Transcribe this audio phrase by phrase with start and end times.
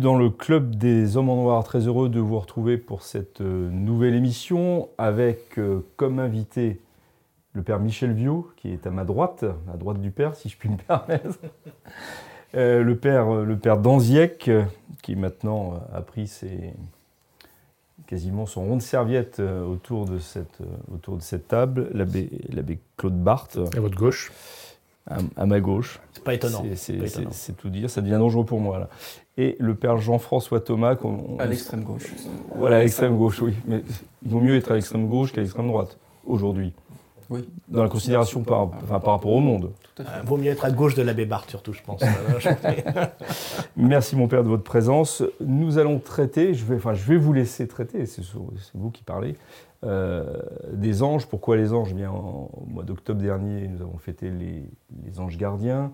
[0.00, 1.62] dans le club des hommes en noir.
[1.62, 6.80] Très heureux de vous retrouver pour cette euh, nouvelle émission avec euh, comme invité
[7.52, 10.56] le père Michel Viau, qui est à ma droite, à droite du père, si je
[10.56, 11.38] puis me permettre.
[12.54, 14.64] Euh, le père, le père Danziec, euh,
[15.02, 16.32] qui maintenant a pris
[18.06, 20.58] quasiment son rond de serviette autour de cette,
[20.92, 24.32] autour de cette table, l'abbé Claude Barthes, À votre gauche.
[25.08, 26.00] À, à ma gauche.
[26.12, 26.64] C'est pas étonnant.
[26.74, 28.78] C'est- tout dire, ça devient dangereux pour moi.
[28.78, 28.88] Là.
[29.36, 30.96] Et le père Jean-François Thomas,
[31.38, 32.06] À l'extrême gauche.
[32.56, 33.54] Voilà, à l'extrême gauche, oui.
[33.66, 33.82] Mais
[34.24, 36.72] il vaut mieux être à l'extrême gauche qu'à l'extrême droite, aujourd'hui.
[37.30, 37.48] Oui.
[37.68, 39.70] Dans la considération par, enfin, par rapport au monde.
[39.94, 40.18] Tout à fait.
[40.18, 42.02] Euh, vaut mieux être à gauche de l'abbé Barthes, surtout, je pense.
[43.76, 45.22] Merci mon père de votre présence.
[45.40, 48.22] Nous allons traiter, je vais, enfin, je vais vous laisser traiter, c'est
[48.74, 51.26] vous qui parlez, euh, des anges.
[51.26, 51.88] Pourquoi les anges?
[51.92, 55.92] Eh bien, en- Au mois d'octobre dernier, nous avons fêté les, anges gardiens.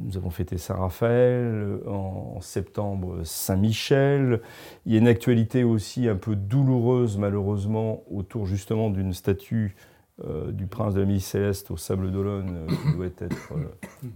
[0.00, 4.40] Nous avons fêté Saint-Raphaël, en, septembre Saint-Michel.
[4.84, 9.76] Il y a une actualité aussi un peu douloureuse malheureusement autour justement d'une statue
[10.24, 13.64] euh, du prince de la milice céleste au Sable d'Olonne euh, qui doit être euh,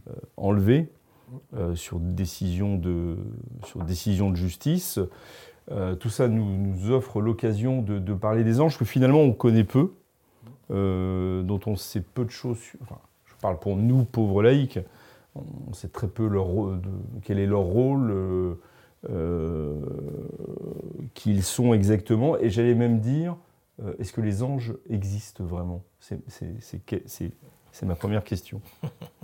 [0.09, 0.91] euh, enlevée
[1.55, 3.17] euh, sur, décision de,
[3.65, 4.99] sur décision de justice.
[5.71, 9.93] Euh, tout ça nous, offre l'occasion de, parler des anges que finalement on connaît peu,
[10.71, 12.59] euh, dont on sait peu de choses.
[13.25, 14.79] je parle pour nous, pauvres laïcs,
[15.35, 16.49] on sait très peu leur,
[17.23, 18.57] quel est leur rôle,
[19.11, 19.75] euh,
[21.15, 23.37] qui ils sont exactement, et j'allais même dire,
[23.99, 25.83] est-ce que les anges existent vraiment?
[26.01, 28.61] C'est ma première question.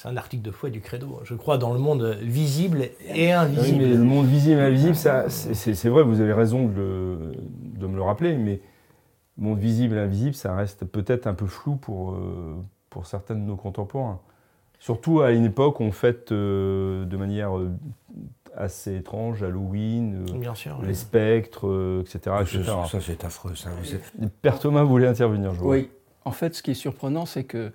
[0.00, 1.20] C'est un article de foi du credo.
[1.24, 3.84] Je crois dans le monde visible et Oui, mais invisible.
[3.84, 7.32] le monde visible et invisible, ça, c'est- vrai, vous avez raison de, le-
[7.78, 8.62] de me le rappeler, mais
[9.36, 12.56] le monde visible et invisible, ça reste peut-être un peu flou pour, euh,
[12.88, 14.20] pour certains de nos contemporains.
[14.78, 17.70] Surtout à une époque où on fête euh, de manière euh,
[18.56, 20.80] assez étrange Halloween, euh, Bien sûr.
[20.82, 22.36] les spectres, etc.
[22.40, 22.62] etc.
[22.64, 23.54] Ça, ça, c'est affreux.
[23.54, 23.68] Ça.
[24.40, 25.74] Père Thomas voulait intervenir, je vois.
[25.74, 25.90] Oui.
[26.24, 27.72] En fait, ce qui est surprenant, c'est que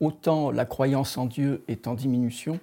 [0.00, 2.58] autant la croyance en Dieu est en diminution,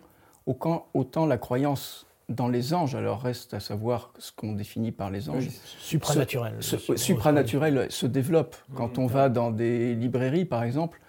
[0.45, 5.29] autant, la croyance dans les anges, alors reste à savoir ce qu'on définit par les
[5.29, 5.49] anges,
[5.79, 6.55] Supranaturel.
[6.61, 8.55] se- Su- supranaturel se développe.
[8.75, 10.99] Quand on va dans des librairies, par exemple,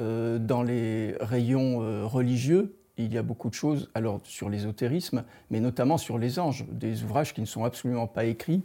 [0.00, 5.24] euh, dans les rayons euh, religieux, il y a beaucoup de choses, alors sur l'ésotérisme,
[5.50, 8.62] mais notamment sur les anges, des ouvrages qui ne sont absolument pas écrits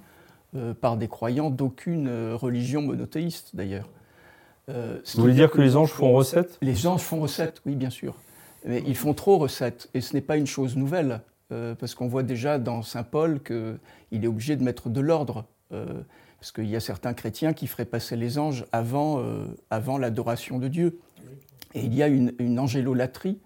[0.56, 3.88] euh, par des croyants d'aucune religion monothéiste, d'ailleurs.
[4.70, 7.90] Euh, Vous voulez dire que les anges font recette les anges font recette, oui, bien
[7.90, 8.16] sûr.
[8.66, 12.08] Mais ils font trop recette, et ce n'est pas une chose nouvelle, euh, parce qu'on
[12.08, 15.86] voit déjà dans Saint Paul qu'il est obligé de mettre de l'ordre, euh,
[16.40, 19.24] parce qu'il y a certains chrétiens qui feraient passer les anges avant,
[19.70, 21.00] avant l'adoration de Dieu.
[21.74, 23.40] Et il y a une, une angélolatrie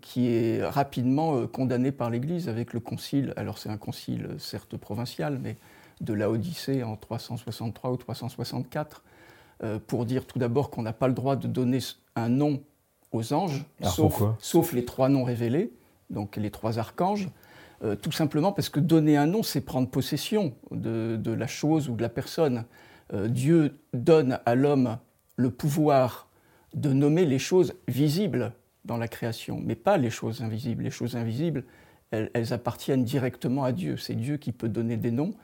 [0.00, 5.40] qui est rapidement condamnée par l'Église avec le concile, alors c'est un concile certes provincial,
[5.42, 5.56] mais
[6.00, 9.07] de la Odyssée en 363 ou 364, euh,
[9.86, 11.80] pour dire tout d'abord qu'on n'a pas le droit de donner
[12.14, 12.62] un nom
[13.12, 15.72] aux anges, Alors sauf, les trois noms révélés,
[16.10, 17.28] donc les trois archanges,
[17.84, 21.88] euh, tout simplement parce que donner un nom, c'est prendre possession de, de la chose
[21.88, 22.64] ou de la personne.
[23.12, 24.98] Euh, Dieu donne à l'homme
[25.36, 26.28] le pouvoir
[26.74, 28.52] de nommer les choses visibles
[28.84, 30.82] dans la création, mais pas les choses invisibles.
[30.82, 31.64] Les choses invisibles,
[32.10, 33.96] elles, elles appartiennent directement à Dieu.
[33.96, 35.34] C'est Dieu qui peut donner des noms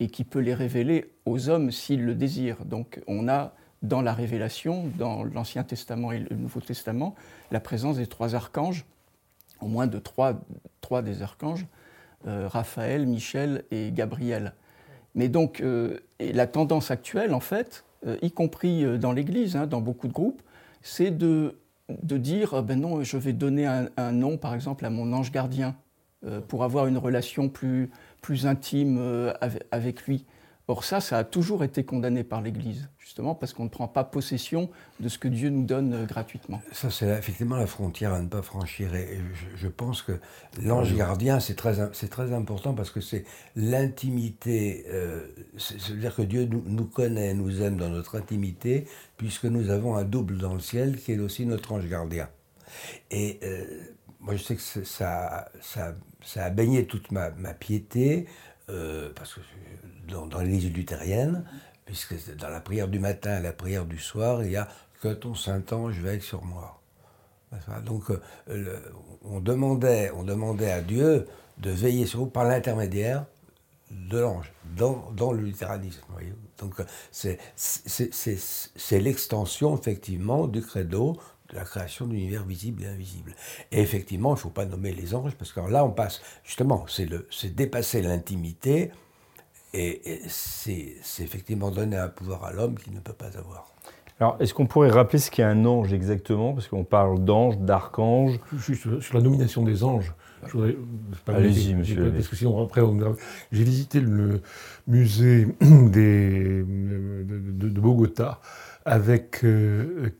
[0.00, 2.64] et qui peut les révéler aux hommes s'ils le désirent.
[2.64, 3.54] Donc on a
[3.84, 7.14] dans la révélation, dans l'Ancien Testament et le Nouveau Testament,
[7.50, 8.84] la présence des trois archanges,
[9.60, 10.40] au moins de trois,
[10.80, 11.66] trois des archanges,
[12.26, 14.54] euh, Raphaël, Michel et Gabriel.
[15.14, 19.82] Mais donc, euh, la tendance actuelle, en fait, euh, y compris dans l'Église, hein, dans
[19.82, 20.42] beaucoup de groupes,
[20.80, 21.58] c'est de,
[21.90, 25.76] de dire, ben non, je vais donner un, nom, par exemple, à mon ange gardien,
[26.48, 27.90] pour avoir une relation plus,
[28.22, 28.98] plus intime
[29.70, 30.24] avec lui.
[30.66, 34.02] Or ça, ça a toujours été condamné par l'Église, justement parce qu'on ne prend pas
[34.02, 36.62] possession de ce que Dieu nous donne euh, gratuitement.
[36.72, 38.94] Ça, c'est effectivement la frontière à ne pas franchir.
[38.94, 40.12] Et je, je pense que
[40.62, 43.24] l'ange gardien, c'est très, très important parce que c'est
[43.56, 44.86] l'intimité.
[44.88, 45.26] euh,
[45.58, 48.86] c'est- C'est-à-dire que Dieu nous, nous connaît, nous aime dans notre intimité,
[49.18, 52.28] puisque nous avons un double dans le ciel qui est aussi notre ange gardien.
[53.10, 53.64] Et euh,
[54.20, 58.26] moi, je sais que ça, ça, ça a baigné toute ma, ma piété.
[58.70, 59.40] euh, parce que
[60.08, 61.44] dans, l'église luthérienne,
[61.84, 64.68] puisque dans la prière du matin et la prière du soir, il y a
[65.00, 66.80] que ton Saint-Ange veille sur moi.
[67.84, 68.80] Donc euh,
[69.22, 71.26] on, demandait, on demandait à Dieu
[71.58, 73.26] de veiller sur vous par l'intermédiaire
[73.90, 76.02] de l'ange, dans, le littéralisme.
[76.58, 76.74] Donc
[77.12, 77.38] c'est
[78.92, 81.16] l'extension effectivement du credo
[81.50, 83.34] de la création d'univers visible et invisible.
[83.70, 86.86] Et effectivement, il ne faut pas nommer les anges, parce que là on passe, justement,
[86.88, 88.90] c'est dépasser l'intimité,
[89.74, 93.66] et, c'est effectivement donner un pouvoir à l'homme qu'il ne peut pas avoir.
[94.20, 96.52] Alors, est-ce qu'on pourrait rappeler ce qu'est un ange exactement?
[96.52, 98.38] Parce qu'on parle d'ange, d'archange.
[98.56, 100.14] Juste sur la nomination des anges.
[101.26, 102.12] Allez-y, monsieur.
[102.12, 102.82] Parce que sinon, après,
[103.50, 104.40] j'ai visité le
[104.86, 108.40] musée des, de, Bogota,
[108.84, 110.10] avec, euh,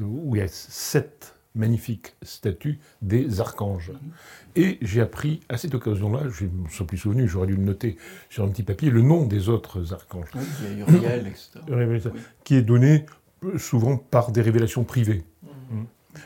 [0.00, 3.92] où il y a sept magnifiques statues des archanges.
[4.56, 7.62] Et j'ai appris à cette occasion-là, je ne me suis plus souvenu, j'aurais dû le
[7.62, 7.96] noter
[8.30, 10.28] sur un petit papier, le nom des autres archanges.
[10.70, 12.10] il y a Uriel, etc.
[12.44, 13.06] Qui est donné
[13.56, 15.24] souvent par des révélations privées.
[15.42, 15.82] Mm.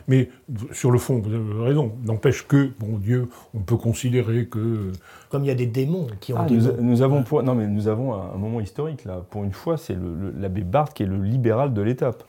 [0.08, 0.30] Mais
[0.72, 4.90] sur le fond, vous avez raison, n'empêche que, bon Dieu, on peut considérer que...
[5.30, 6.46] Comme il y a des démons qui ont ah,
[6.80, 9.24] nous, avons non, mais nous avons un, moment historique, là.
[9.30, 9.96] Pour une fois, c'est
[10.36, 12.24] l'abbé Barthes qui est le libéral de l'étape.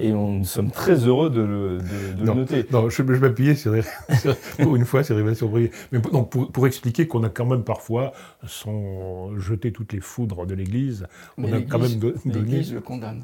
[0.00, 1.78] Et on, nous sommes très heureux de le,
[2.24, 2.66] noter.
[2.70, 3.74] Non, je, je m'appuyais sur,
[4.58, 5.70] pour une fois sur révélations privées.
[5.92, 8.12] Mais pour, pour, expliquer qu'on a quand même parfois,
[8.46, 11.06] sans jeter toutes les foudres de l'Église,
[11.38, 12.00] on a quand même...
[12.24, 13.22] L'Église le condamne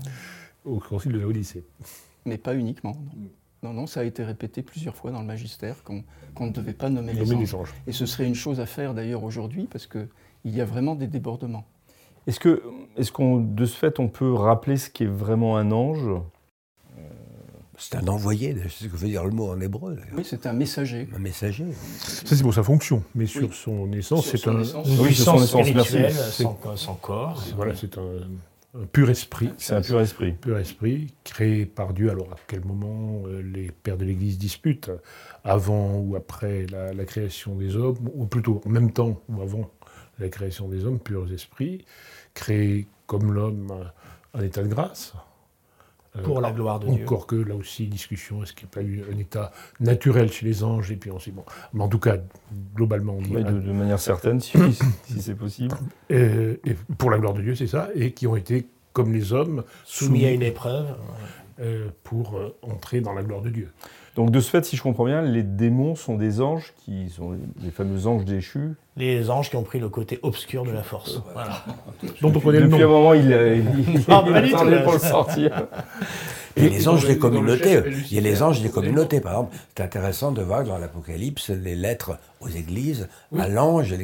[0.65, 1.65] au concile de la Odyssée.
[2.25, 2.97] Mais pas uniquement.
[3.63, 3.73] Non.
[3.73, 6.03] non, ça a été répété plusieurs fois dans le magistère qu'on
[6.41, 7.75] ne devait pas nommer, les, anges.
[7.87, 10.09] Et ce serait une chose à faire d'ailleurs aujourd'hui parce qu'il
[10.45, 11.65] y a vraiment des débordements.
[12.27, 12.63] Est-ce que,
[12.97, 16.09] est-ce qu'on, de ce fait, on peut rappeler ce qu'est vraiment un ange?
[17.79, 19.97] C'est un envoyé, c'est ce que veut dire le mot en hébreu.
[20.17, 21.09] Oui, c'est un messager.
[21.17, 21.67] Un messager.
[21.99, 24.59] Ça, c'est pour sa fonction, mais sur son essence, c'est un.
[25.01, 27.43] Oui, son essence spirituelle, sans, sans, corps.
[27.57, 28.21] Voilà, c'est un,
[28.75, 29.51] un pur esprit.
[29.59, 30.33] C'est un pur esprit.
[30.33, 32.11] Pur esprit, créé par Dieu.
[32.11, 34.91] Alors à quel moment euh, les pères de l'Église disputent?
[35.45, 39.71] Avant ou après la, création des hommes, ou plutôt en même temps ou avant?
[40.19, 41.85] La création des hommes, purs esprits,
[42.35, 43.73] créés comme l'homme
[44.35, 45.15] en état de grâce.
[46.15, 47.05] Euh, Pour la gloire de Dieu.
[47.05, 49.51] Encore que là aussi, discussion, est-ce qu'il n'y a pas eu un état
[49.81, 51.45] naturel chez les anges Et puis on sait, bon.
[51.73, 52.19] Mais en tout cas,
[52.75, 53.31] globalement, on dit.
[53.31, 54.59] de, de, manière certaine, si,
[55.05, 55.75] si c'est possible.
[56.11, 56.59] Et,
[56.99, 60.27] pour la gloire de Dieu, c'est ça, et qui ont été, comme les hommes, soumis,
[60.27, 60.95] à une épreuve.
[61.61, 63.71] Euh, pour euh, entrer dans la gloire de Dieu.
[64.15, 67.37] Donc de ce fait, si je comprends bien, les démons sont des anges qui sont
[67.63, 68.75] les fameux anges déchus.
[68.97, 71.23] Les anges qui ont pris le côté obscur de la force.
[71.33, 71.65] Voilà.
[72.21, 72.77] Donc on connaît le nom.
[72.77, 75.67] Depuis un moment, il, il, il, ah, il pour le sortir.
[76.57, 77.81] Et les anges des communautés,
[78.11, 79.57] il y a les anges des communautés, par exemple.
[79.75, 83.95] C'est intéressant de voir dans l'Apocalypse les lettres aux églises, à l'ange.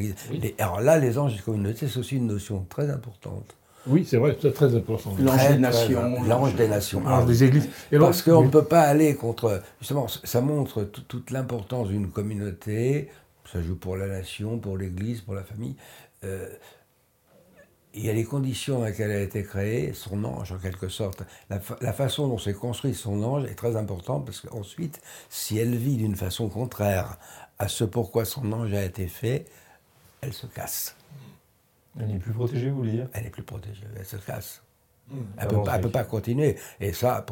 [0.58, 3.54] Alors là, les anges des communautés, c'est aussi une notion très importante.
[3.88, 5.14] Oui, c'est vrai, c'est très important.
[5.18, 6.22] L'ange des nations.
[6.24, 7.00] L'ange des nations.
[7.00, 7.68] L'ange des églises.
[7.90, 9.62] Parce qu'on ne peut pas aller contre.
[9.80, 13.08] Justement, ça montre toute l'importance d'une communauté.
[13.50, 15.74] Ça joue pour la nation, pour l'église, pour la famille.
[16.24, 16.48] Euh,
[17.94, 20.88] il y a les conditions dans lesquelles elle a été créée, son ange en quelque
[20.88, 21.22] sorte.
[21.48, 25.00] La, la façon dont s'est construit son ange est très importante parce qu'ensuite,
[25.30, 27.16] si elle vit d'une façon contraire
[27.58, 29.46] à ce pourquoi son ange a été fait,
[30.20, 30.97] elle se casse.
[32.00, 33.08] Elle n'est plus protégée, vous voulez dire?
[33.12, 34.62] Elle n'est plus protégée, elle se casse.
[35.10, 35.22] Hmm.
[35.38, 36.56] elle ne peut, pas continuer.
[36.80, 37.24] Et ça,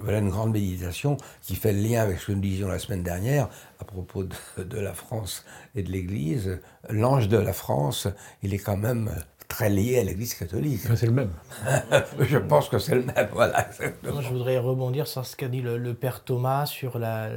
[0.00, 3.02] voilà une grande méditation qui fait le lien avec ce que nous disions la semaine
[3.02, 5.44] dernière à propos de, la France
[5.74, 6.60] et de l'Église.
[6.88, 8.08] L'ange de la France,
[8.42, 9.14] il est quand même
[9.50, 10.80] très lié à l'Église catholique.
[10.94, 11.32] C'est le même.
[12.20, 13.66] je pense que c'est le même, voilà.
[14.04, 17.28] Moi, je voudrais rebondir sur ce qu'a dit le, père Thomas sur la,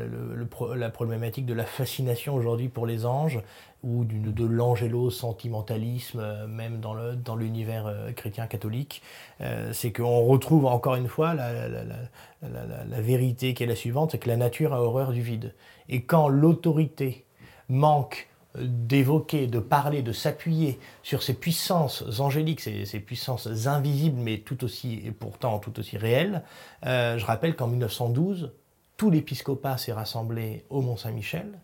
[0.75, 3.41] la problématique de la fascination aujourd'hui pour les anges
[3.83, 9.01] ou de l'angélo sentimentalisme, euh, même dans l'univers euh, chrétien catholique,
[9.41, 14.19] euh, c'est qu'on retrouve encore une fois la, la, vérité qui est la suivante, c'est
[14.19, 15.53] que la nature a horreur du vide.
[15.89, 17.25] Et quand l'autorité
[17.67, 24.39] manque d'évoquer, de parler, de s'appuyer sur ces puissances angéliques, ces, ces, puissances invisibles, mais
[24.39, 26.43] tout aussi, et pourtant tout aussi réelles,
[26.83, 28.51] je rappelle qu'en 1912,
[28.97, 31.59] tout l'épiscopat s'est rassemblé au Mont-Saint-Michel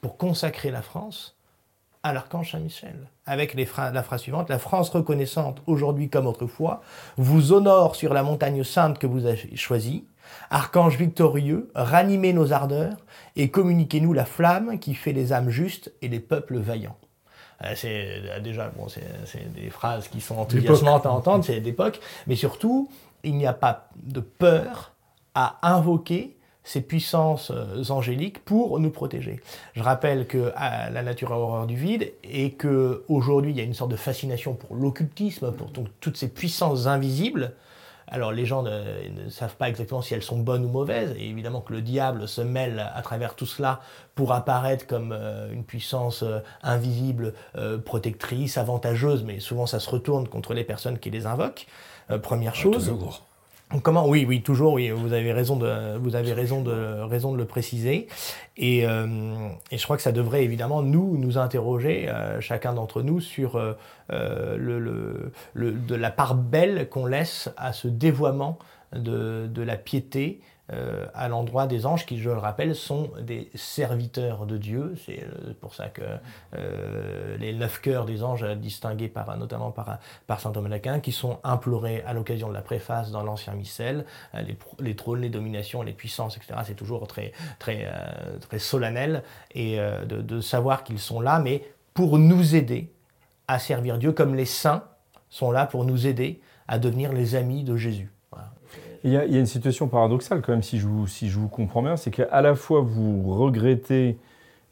[0.00, 1.36] pour consacrer la France
[2.02, 2.96] à l'archange Saint-Michel,
[3.26, 6.82] avec la phrase suivante, la France reconnaissante aujourd'hui comme autrefois,
[7.16, 10.04] vous honore sur la montagne sainte que vous avez choisie,
[10.50, 12.96] archange victorieux, ranimez nos ardeurs
[13.36, 16.96] et communiquez-nous la flamme qui fait les âmes justes et les peuples vaillants.
[17.64, 22.00] Euh, c'est euh, déjà bon, c'est des phrases qui sont enthousiasmantes à entendre, c'est d'époque,
[22.26, 22.90] mais surtout,
[23.22, 24.92] il n'y a pas de peur
[25.34, 29.40] à invoquer ces puissances euh, angéliques pour nous protéger.
[29.74, 33.64] Je rappelle que la nature a horreur du vide et que aujourd'hui il y a
[33.64, 37.54] une sorte de fascination pour l'occultisme, pour toutes ces puissances invisibles.
[38.08, 41.60] Alors les gens ne, savent pas exactement si elles sont bonnes ou mauvaises, et évidemment
[41.60, 43.80] que le diable se mêle à travers tout cela
[44.14, 47.34] pour apparaître comme euh, une puissance euh, invisible,
[47.84, 51.66] protectrice, avantageuse, mais souvent ça se retourne contre les personnes qui les invoquent.
[52.22, 52.92] première chose.
[53.80, 54.74] Comment Oui, oui, toujours.
[54.74, 58.06] Oui, vous avez raison de, le préciser.
[58.56, 63.02] Et, euh, et je crois que ça devrait évidemment nous nous interroger, euh, chacun d'entre
[63.02, 63.74] nous, sur euh,
[64.10, 68.58] de la part belle qu'on laisse à ce dévoiement
[68.94, 70.40] de la piété
[70.72, 74.94] euh, à l'endroit des anges qui, je le rappelle, sont des serviteurs de Dieu.
[75.04, 76.02] C'est euh, pour ça que
[76.54, 79.98] euh, les neuf cœurs des anges, distingués par, notamment par,
[80.40, 84.06] saint Thomas d'Aquin, qui sont implorés à l'occasion de la préface dans l'Ancien Missel,
[84.78, 86.60] les, trônes, les dominations, les puissances, etc.
[86.64, 87.92] C'est toujours très, très,
[88.40, 92.92] très solennel et de savoir qu'ils sont là, mais pour nous aider
[93.48, 94.84] à servir Dieu, comme les saints
[95.28, 98.12] sont là pour nous aider à devenir les amis de Jésus.
[99.04, 101.82] Il y, a, une situation paradoxale quand même, si je vous, si je vous comprends
[101.82, 104.16] bien, c'est qu'à la fois vous regrettez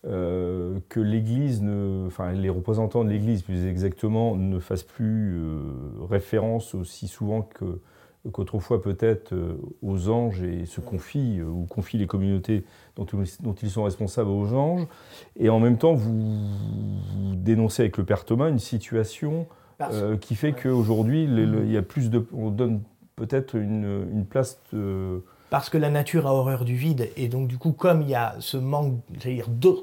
[0.07, 1.63] euh, que l'Église,
[2.07, 5.61] enfin les représentants de l'Église plus exactement, ne fassent plus euh,
[6.09, 7.81] référence aussi souvent que,
[8.33, 12.65] qu'autrefois peut-être euh, aux anges et se confient ou confient les communautés
[12.97, 13.07] dont,
[13.41, 14.87] dont, ils sont responsables aux anges.
[15.39, 16.15] Et en même temps, vous,
[17.35, 19.47] dénoncez avec le Père Thomas une situation
[20.21, 22.83] qui fait qu'aujourd'hui, il y a plus de, on donne
[23.21, 24.59] peut-être une, place
[25.51, 28.15] Parce que la nature a horreur du vide, et donc du coup, comme il y
[28.15, 28.99] a ce manque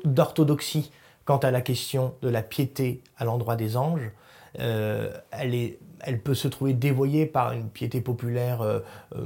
[0.06, 0.91] d'orthodoxie
[1.25, 4.12] quant à la question de la piété à l'endroit des anges,
[4.60, 8.79] euh, elle peut se trouver dévoyée par une piété populaire euh,
[9.15, 9.25] euh,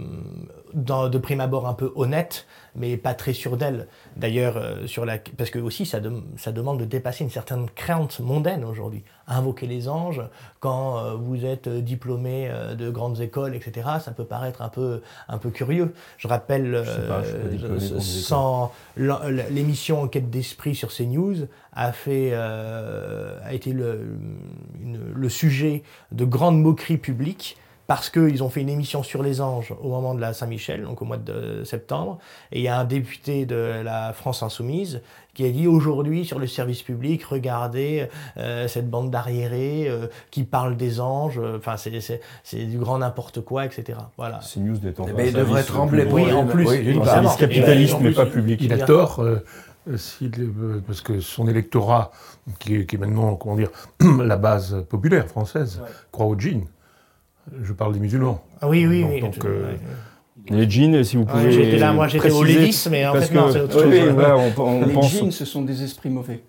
[0.73, 3.87] de prime abord un peu honnête, mais pas très sûre d'elle.
[4.15, 5.99] D'ailleurs, sur la, parce que aussi ça,
[6.37, 9.03] ça, demande de dépasser une certaine crainte mondaine aujourd'hui.
[9.27, 10.21] Invoquer les anges
[10.59, 15.49] quand vous êtes diplômé de grandes écoles, etc., ça peut paraître un peu, un peu
[15.49, 15.93] curieux.
[16.17, 16.83] Je rappelle,
[17.99, 24.17] sans l'émission Enquête d'esprit sur CNews a fait, a été le,
[25.13, 27.57] le sujet de grandes moqueries publiques
[27.91, 31.01] parce qu'ils ont fait une émission sur les anges au moment de la Saint-Michel, donc
[31.01, 32.19] au mois de septembre,
[32.53, 35.01] et il y a un député de la France Insoumise
[35.33, 38.07] qui a dit aujourd'hui sur le service public, regardez
[38.37, 43.65] euh, cette bande d'arriérés euh, qui parle des anges, enfin c'est du grand n'importe quoi,
[43.65, 43.99] etc.
[44.15, 44.39] Voilà.
[44.41, 45.05] C'est news des temps.
[45.13, 46.07] Mais il devrait trembler.
[46.09, 48.61] Oui, en plus, oui, service capitaliste, mais pas public.
[48.63, 49.19] Il a tort.
[49.19, 49.43] Euh,
[50.87, 52.11] parce que son électorat,
[52.57, 55.81] qui est, maintenant, comment dire, la base populaire française,
[56.13, 56.63] croit au djinn.
[57.63, 58.43] Je parle des musulmans.
[58.61, 59.21] Ah oui, oui, oui.
[59.21, 59.73] Donc, euh,
[60.49, 61.51] les djinns, si vous pouvez.
[61.51, 63.91] j'étais là, moi j'étais au lévis, mais en fait, non, c'est autre chose.
[63.91, 66.43] les djinns, ce sont des esprits mauvais.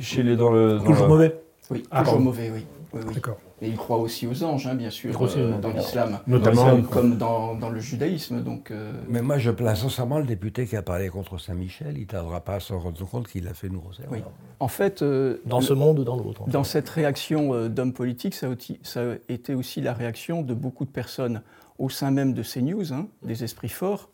[0.00, 1.40] Chez les, dans le, toujours mauvais
[1.70, 2.66] Oui, ah, toujours mauvais, oui.
[2.92, 3.14] oui, oui.
[3.14, 3.38] D'accord.
[3.62, 6.18] Et il croit aussi aux anges, hein, bien sûr, euh, dans l'islam.
[6.26, 6.82] Notamment.
[6.82, 8.42] Comme dans, dans, le judaïsme.
[8.42, 11.96] Donc, euh, Mais moi, je place sincèrement le député qui a parlé contre Saint-Michel.
[11.96, 14.30] Il ne tardera pas à se rendre compte qu'il a fait une grosse erreur.
[14.60, 15.00] En fait.
[15.00, 19.00] Euh, dans ce monde ou dans l'autre Dans cette réaction d'hommes politiques, ça a, ça
[19.00, 21.40] a, été aussi la réaction de beaucoup de personnes
[21.78, 24.10] au sein même de ces news, hein, des esprits forts,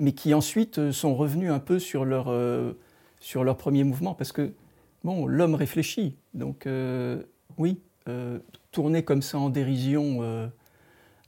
[0.00, 2.32] mais qui ensuite sont revenus un peu sur leur,
[3.20, 4.14] sur leur premier mouvement.
[4.14, 4.54] Parce que,
[5.04, 6.16] bon, l'homme réfléchit.
[6.32, 6.66] Donc,
[7.58, 7.78] oui
[8.72, 10.46] tourner comme ça en dérision euh,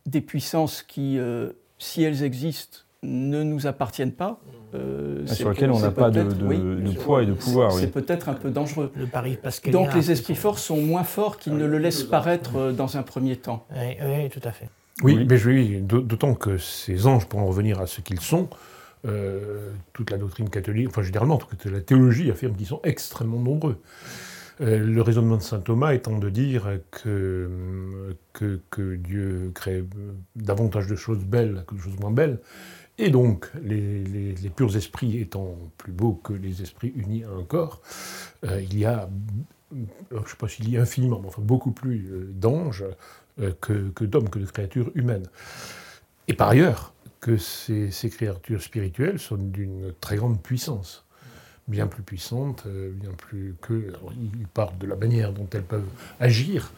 [0.07, 4.41] des puissances qui, euh, si elles existent, ne nous appartiennent pas.
[4.73, 6.25] Ah, sur lesquelles on n'a pas de,
[6.99, 7.71] poids et de pouvoir.
[7.71, 8.91] C'est peut-être un peu dangereux.
[8.97, 9.39] Le pari
[9.71, 13.37] Donc les esprits forts sont moins forts qu'ils ne le laissent paraître dans un premier
[13.37, 13.69] temps.
[13.73, 14.69] Oui, tout à fait.
[15.05, 18.49] Oui, mais oui, d'autant que ces anges, pour en revenir à ce qu'ils sont,
[19.93, 23.81] toute la doctrine catholique, enfin généralement, toute la théologie affirme qu'ils sont extrêmement nombreux.
[24.61, 27.51] Euh, le raisonnement de saint Thomas étant de dire que,
[28.97, 29.85] Dieu crée
[30.37, 32.39] davantage de choses belles que de choses moins belles,
[32.99, 37.83] et donc les, purs esprits étant plus beaux que les esprits unis à un corps,
[38.45, 39.09] euh, il y a,
[39.73, 42.85] je ne sais pas s'il y a infiniment, mais beaucoup plus euh, d'anges
[43.61, 45.27] que, d'hommes, que de créatures humaines.
[46.29, 51.04] Et par ailleurs, que ces créatures spirituelles sont d'une très grande puissance
[51.69, 53.93] bien plus puissantes, euh, bien plus que.
[54.17, 55.89] il parle de la manière dont elles peuvent
[56.21, 56.73] agir,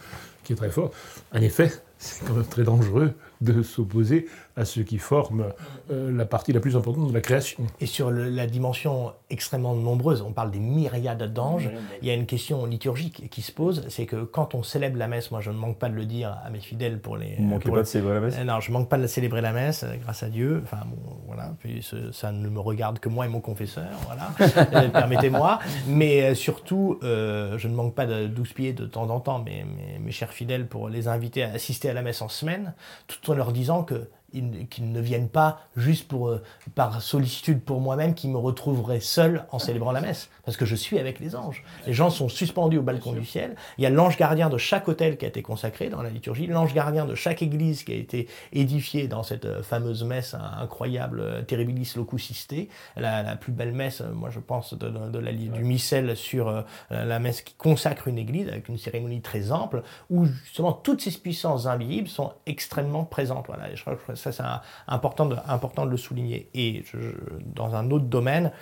[0.44, 0.92] qui est très fort.
[1.32, 4.26] En effet, c'est quand même très dangereux de s'opposer
[4.56, 5.46] à ce qui forme
[5.90, 7.64] euh, la partie la plus importante de la création.
[7.80, 11.68] Et sur le- la dimension extrêmement nombreuse, on parle des myriades d'anges,
[12.00, 15.08] il y a une question liturgique qui se pose, c'est que quand on célèbre la
[15.08, 17.34] messe, moi je ne manque pas de le dire à mes fidèles pour les...
[17.36, 18.98] Vous ne manquez pour pas le- de célébrer la messe Euh, Non, je manque pas
[18.98, 20.60] de célébrer la messe, grâce à Dieu.
[20.64, 21.52] Enfin, bon, voilà.
[21.60, 24.30] Puis ce- ça ne me regarde que moi et mon confesseur, voilà.
[24.76, 25.58] Euh, Permettez-moi.
[25.86, 29.38] Mais euh, surtout, euh, je ne manque pas de 12 pieds de temps en temps,
[29.40, 32.72] mes, mes, mes chers fidèles, pour les inviter à assister à la messe en semaine,
[33.06, 34.08] tout en leur disant que
[34.70, 36.42] qu'ils ne viennent pas juste pour, euh,
[36.74, 40.30] par sollicitude pour moi-même, qui me retrouverai seul en célébrant la messe.
[40.44, 41.62] Parce que je suis avec les anges.
[41.86, 43.56] Les gens sont suspendus au balcon du ciel.
[43.78, 46.46] Il y a l'ange gardien de chaque hôtel qui a été consacré dans la liturgie,
[46.46, 51.20] l'ange gardien de chaque église qui a été édifiée dans cette euh, fameuse messe incroyable,
[51.20, 52.54] euh, Terribilis Locusiste,
[52.96, 56.48] la, la plus belle messe, moi je pense, de, de- de la, du missel sur
[56.48, 61.00] euh, la messe qui consacre une église avec une cérémonie très ample, où justement toutes
[61.00, 63.46] ces puissances invisibles sont extrêmement présentes.
[63.46, 66.48] Voilà, je crois que ça c'est important, de, important de le souligner.
[66.54, 66.84] Et
[67.54, 68.52] dans un autre domaine,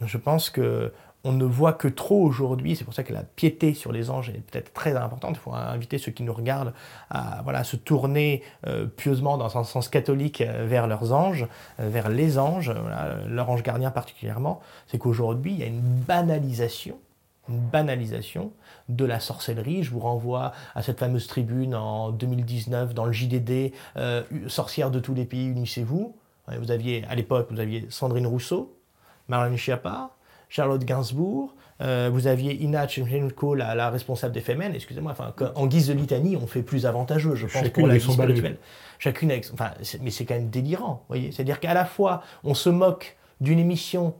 [0.00, 0.92] je pense que
[1.24, 4.28] on ne voit que trop aujourd'hui, c'est pour ça que la piété sur les anges
[4.28, 5.36] est peut-être très importante.
[5.36, 6.74] Il faut inviter ceux qui nous regardent
[7.10, 11.46] à voilà, se tourner euh, pieusement dans un sens catholique euh, vers leurs anges,
[11.80, 14.60] euh, vers les anges, voilà, leur ange gardien particulièrement.
[14.86, 16.98] C'est qu'aujourd'hui, il y a une banalisation
[17.48, 18.52] une banalisation
[18.88, 19.82] de la sorcellerie.
[19.82, 25.00] Je vous renvoie à cette fameuse tribune en 2019 dans le JDD, euh, Sorcières de
[25.00, 26.16] tous les pays, unissez-vous.
[26.58, 28.76] Vous aviez, à l'époque, vous aviez Sandrine Rousseau,
[29.28, 30.10] Marlène Schiappa,
[30.50, 35.66] Charlotte Gainsbourg, euh, vous aviez Ina Tchemchenko, la, la responsable des femmes, excusez-moi, enfin, en
[35.66, 38.58] guise de litanie, on fait plus avantageux, je pense, Chacune pour la vie spirituelle.
[38.98, 39.70] Chacune avec, enfin,
[40.00, 41.32] mais c'est quand même délirant, vous voyez.
[41.32, 44.14] C'est-à-dire qu'à la fois, on se moque d'une émission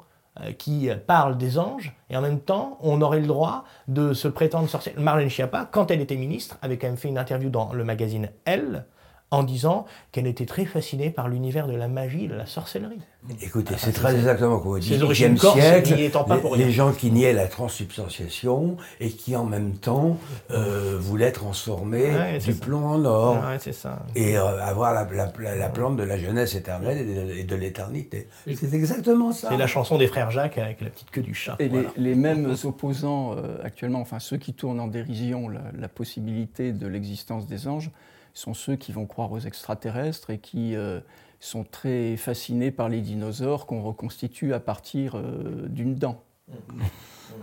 [0.59, 4.29] qui euh, parle des anges, et en même temps, on aurait le droit de se
[4.29, 4.95] prétendre sorcière.
[4.99, 8.31] Marlène Schiappa, quand elle était ministre, avait quand même fait une interview dans le magazine
[8.45, 8.87] Elle,
[9.31, 13.01] en disant qu'elle était très fascinée par l'univers de la magie, de la sorcellerie.
[13.43, 16.71] Écoutez, c'est très exactement comme origines XVIIIe corses siècle, n'y étant pas les, pour les
[16.71, 20.19] gens qui niaient la transsubstantiation et qui en même temps
[20.51, 22.61] euh, voulaient transformer Ouais, du ça.
[22.61, 24.05] plomb en or Ouais, ça.
[24.15, 27.45] et euh, avoir la, la- la- la plante de la jeunesse éternelle et de, et
[27.45, 28.29] de l'éternité.
[28.47, 29.49] C'est exactement ça.
[29.51, 31.57] C'est la chanson des frères Jacques avec la petite queue du chat.
[31.61, 31.89] Et Voilà.
[31.97, 36.73] les, les mêmes opposants euh, actuellement, enfin ceux qui tournent en dérision la, la possibilité
[36.73, 37.91] de l'existence des anges,
[38.35, 41.01] sont ceux qui vont croire aux extraterrestres et qui euh,
[41.41, 46.23] sont très fascinés par les dinosaures qu'on reconstitue à partir euh, d'une dent.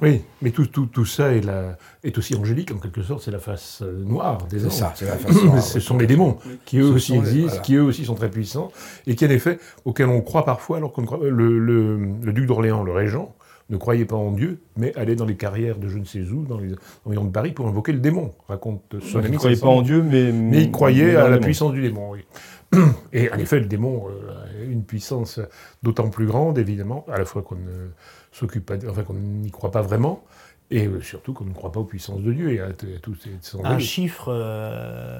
[0.01, 3.31] Oui, mais tout, tout, tout ça est, la- est aussi angélique, en quelque sorte, c'est
[3.31, 4.71] la face euh, noire des C'est anges.
[4.73, 5.59] ça, c'est la façon.
[5.61, 7.61] Ce sont les démons qui eux Ce aussi les- existent, voilà.
[7.61, 8.71] qui eux aussi sont très puissants,
[9.07, 12.33] et qui en effet, auxquels on croit parfois, alors qu'on ne croit le, le- le
[12.33, 13.35] duc d'Orléans, le régent,
[13.71, 16.43] ne croyait pas en Dieu, mais allait dans les carrières de je ne sais où,
[16.45, 19.57] dans les environs de Paris, pour invoquer le démon, raconte son Il ami ne croyait
[19.59, 20.31] pas en Dieu, mais.
[20.31, 21.41] Mais il croyait mais à la démon.
[21.43, 22.25] puissance du démon, oui.
[23.13, 25.39] Et en effet, le démon euh, a une puissance
[25.83, 27.89] d'autant plus grande, évidemment, à la fois qu'on ne
[28.31, 30.23] s'occupe pas, enfin qu'on n'y croit pas vraiment,
[30.69, 33.15] et euh, surtout qu'on ne croit pas aux puissances de Dieu et à, à tous
[33.15, 35.19] ces ces Un chiffre euh,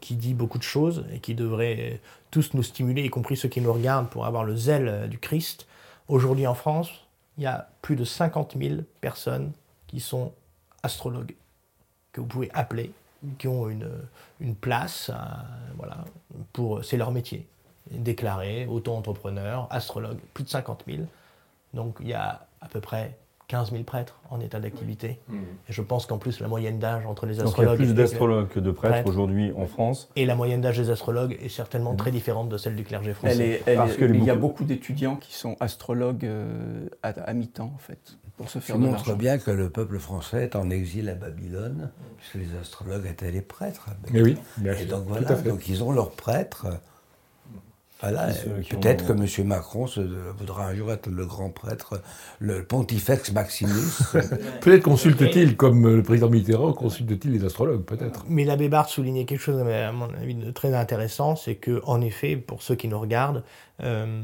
[0.00, 3.60] qui dit beaucoup de choses et qui devrait tous nous stimuler, y compris ceux qui
[3.60, 5.66] nous regardent, pour avoir le zèle du Christ.
[6.08, 6.90] Aujourd'hui en France,
[7.42, 9.50] il y a plus de 50 000 personnes
[9.88, 10.32] qui sont
[10.84, 11.34] astrologues,
[12.12, 12.92] que vous pouvez appeler,
[13.36, 15.10] qui ont une, place,
[15.76, 16.04] voilà,
[16.52, 17.44] pour, c'est leur métier.
[17.90, 21.02] Déclarés, auto-entrepreneurs, astrologues, plus de 50 000.
[21.74, 25.20] Donc il y a à peu près 15 000 prêtres en état d'activité.
[25.30, 27.76] Et je pense qu'en plus, la moyenne d'âge entre les Donc il y a astrologues
[27.76, 29.08] plus d'astrologues que de prêtres Prêtres.
[29.10, 30.10] aujourd'hui en France.
[30.16, 33.34] et la moyenne d'âge des astrologues est certainement très différente de celle du clergé français.
[33.34, 36.88] Elle est- elle Parce est- que il y a beaucoup- d'étudiants qui sont astrologues euh,
[37.02, 40.44] à, à mi-temps, en fait, pour se Ça de montre bien que le peuple français
[40.44, 43.88] est en exil à Babylone, puisque les astrologues étaient les prêtres.
[43.88, 44.38] à Mais Babylone.
[44.56, 46.66] oui, bien Et donc voilà, donc ils ont leurs prêtres.
[48.02, 49.46] Voilà, euh, ont- peut-être que M.
[49.46, 52.02] Macron se, voudra un jour être le grand prêtre,
[52.40, 53.72] le pontifex Maximus.
[54.60, 58.24] Peut-être consulte-t-il, comme euh, le président Mitterrand, consulte-t-il les astrologues, peut-être.
[58.28, 62.00] Mais l'abbé Barthes soulignait quelque chose, à mon avis, de très intéressant, c'est que, en
[62.00, 63.44] effet, pour ceux qui nous regardent,
[63.82, 64.22] euh,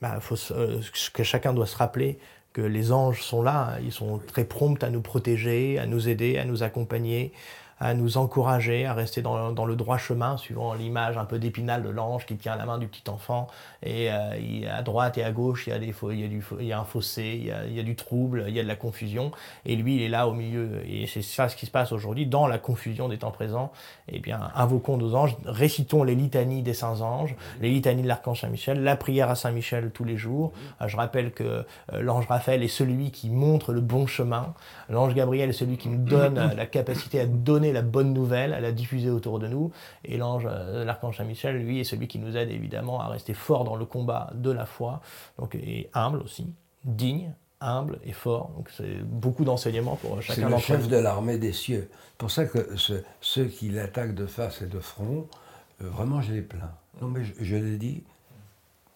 [0.00, 0.80] bah, faut euh,
[1.14, 2.18] que chacun doit se rappeler
[2.52, 6.36] que les anges sont là, ils sont très prompts à nous protéger, à nous aider,
[6.38, 7.32] à nous accompagner,
[7.80, 11.82] à nous encourager à rester dans, dans le droit chemin, suivant l'image un peu d'épinal
[11.82, 13.48] de l'ange qui tient la main du petit enfant.
[13.82, 16.44] Et euh, à droite et à gauche, il y a, des, il y a, du,
[16.60, 18.60] il y a un fossé, il y a, il y a du trouble, il y
[18.60, 19.32] a de la confusion.
[19.64, 20.82] Et lui, il est là au milieu.
[20.86, 23.72] Et c'est ça ce qui se passe aujourd'hui, dans la confusion des temps présents.
[24.08, 28.42] Eh bien, invoquons nos anges, récitons les litanies des saints anges, les litanies de l'archange
[28.42, 30.52] Saint-Michel, la prière à Saint-Michel tous les jours.
[30.82, 34.54] Euh, Je rappelle que euh, l'ange Raphaël est celui qui montre le bon chemin.
[34.88, 38.52] L'ange Gabriel est celui qui nous donne la capacité à donner donner la bonne nouvelle,
[38.52, 39.70] à la diffuser autour de nous.
[40.04, 43.64] Et l'ange, euh, l'archange Saint-Michel, lui, est celui qui nous aide évidemment à rester fort
[43.64, 45.00] dans le combat de la foi,
[45.38, 46.46] donc et humble aussi,
[46.84, 48.50] digne, humble et fort.
[48.56, 50.88] Donc c'est beaucoup d'enseignements pour chacun C'est le d'entre chef nous.
[50.88, 51.88] de l'armée des cieux.
[51.92, 55.26] C'est pour ça que ce- ceux qui l'attaquent de face et de front,
[55.82, 56.72] euh, vraiment, je les plains.
[57.00, 58.02] Non, mais je, je l'ai dit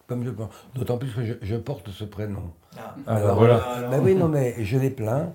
[0.07, 0.49] comme je pense.
[0.75, 2.51] D'autant plus que je, je porte ce prénom.
[2.77, 3.87] Ah, Alors, voilà.
[3.89, 5.31] Ben oui, non, mais je les plains,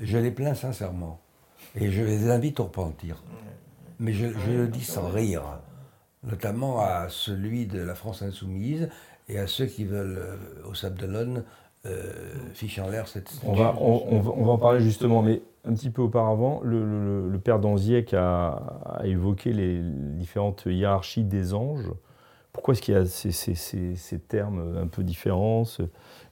[0.00, 1.20] je les plains sincèrement.
[1.76, 3.22] Et je les invite au repentir.
[4.00, 5.42] Mais je, je le dis sans rire,
[6.24, 8.88] notamment à celui de la France insoumise
[9.28, 11.44] et à ceux qui veulent, euh, au Sable d'Olonne,
[11.86, 12.12] euh,
[12.54, 15.42] ficher en l'air cette On va, on, on va, on va en parler justement, mais
[15.64, 18.48] un petit peu auparavant, le, le- le père Danziec a,
[18.84, 21.90] a évoqué les différentes hiérarchies des anges.
[22.52, 25.64] Pourquoi est-ce qu'il y a ces, ces- ces- ces termes un peu différents,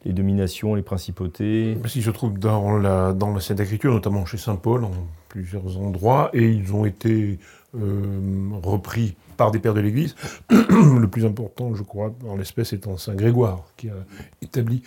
[0.05, 1.77] les dominations, les principautés?
[1.81, 4.91] Parce qu'ils se trouvent dans la, dans la Sainte Écriture, notamment chez Saint Paul, en
[5.29, 7.39] plusieurs endroits, et ils ont été
[7.79, 10.17] euh, repris par des pères de l'Église.
[10.51, 13.95] Le plus important, je crois, en l'espèce, étant Saint Grégoire, qui a
[14.43, 14.83] établi.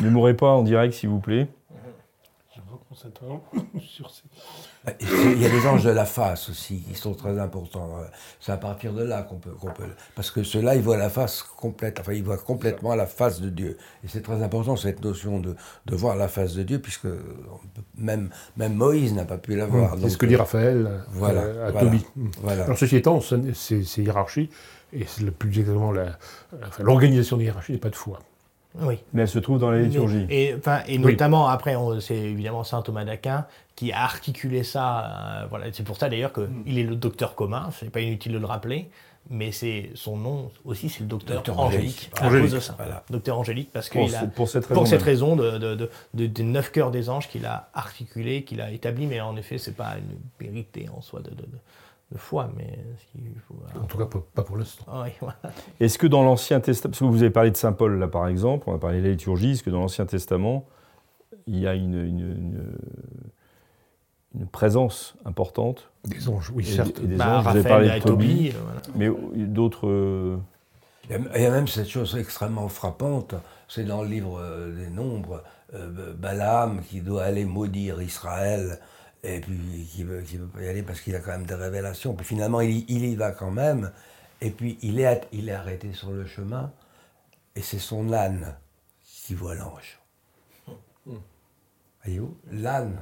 [0.00, 1.48] Ne mourrez pas en direct, s'il vous plaît.
[3.80, 4.22] Sur ces-
[4.86, 7.90] c'est- Il y a les anges de la face aussi, qui sont très importants.
[8.00, 8.04] Euh,
[8.40, 9.84] C'est à partir de là qu'on peut, qu'on peut.
[10.14, 13.50] Parce que ceux-là, ils voient la face complète, enfin, ils voient complètement la face de
[13.50, 13.76] Dieu.
[14.04, 15.54] Et c'est très important, cette notion de,
[15.86, 17.06] de voir la face de Dieu, puisque
[17.96, 19.92] même, même Moïse n'a pas pu la voir.
[19.94, 21.80] C'est Donc, ce que dit Raphaël euh, à voilà.
[21.80, 22.06] Tobie.
[22.42, 22.64] Voilà.
[22.64, 24.50] Alors, ceci étant, ce- ces, hiérarchies,
[24.92, 26.18] et c'est plus exactement la-
[26.66, 28.20] enfin, l'organisation des hiérarchies n'est pas de foi.
[28.80, 28.98] Oui.
[29.12, 30.26] Mais elle se trouve dans la liturgie.
[30.30, 31.12] Et, enfin, et Oui.
[31.12, 35.04] notamment, après, c'est évidemment saint Thomas d'Aquin qui a articulé ça.
[35.42, 35.66] euh, voilà.
[35.72, 38.88] C'est pour ça d'ailleurs qu'il est le docteur commun, c'est pas inutile de le rappeler,
[39.30, 42.10] mais c'est son nom aussi, c'est le docteur, Docteur Angélique, Angélique.
[42.20, 42.74] à Angélique, cause de ça.
[42.78, 43.02] voilà.
[43.10, 44.24] Docteur Angélique, parce qu'il a.
[44.26, 44.74] pour cette raison.
[44.80, 45.08] Pour cette même.
[45.08, 48.70] raison de, de- de- de- des neuf cœurs des anges qu'il a articulé, qu'il a
[48.70, 51.30] établi, mais en effet, c'est pas une vérité en soi de,
[52.12, 52.78] de- foi, mais
[53.48, 53.54] faut.
[53.80, 54.84] En tout cas, pas, pour l'instant.
[54.88, 55.36] Ah oui, voilà.
[55.80, 58.28] Est-ce que dans l'Ancien Testament, parce que vous avez parlé de Saint Paul là par
[58.28, 60.66] exemple, on a parlé de la liturgie, est-ce que dans l'Ancien Testament,
[61.46, 62.78] il y a une, une, une-
[64.38, 65.90] une présence importante?
[66.04, 66.98] Des anges, oui, et, certes.
[67.02, 68.80] et des Bah, anges Vous avez Raphaël parlé et de Tobie, Tobie, voilà.
[69.34, 69.86] mais d'autres.
[69.88, 70.36] euh,
[71.08, 73.34] Il y a- il y a même cette chose extrêmement frappante,
[73.68, 75.42] c'est dans le livre euh, des Nombres,
[75.74, 78.78] euh, Balaam qui doit aller maudire Israël,
[79.26, 81.54] et puis qui veut, qui veut pas y aller parce qu'il a quand même des
[81.54, 82.14] révélations.
[82.14, 83.90] Puis finalement, il, y- il y va quand même,
[84.40, 86.72] et puis il est, il est arrêté sur le chemin,
[87.54, 88.54] et c'est son âne
[89.02, 89.98] qui voit l'ange.
[92.04, 92.36] Voyez-vous?
[92.52, 92.96] L'âne.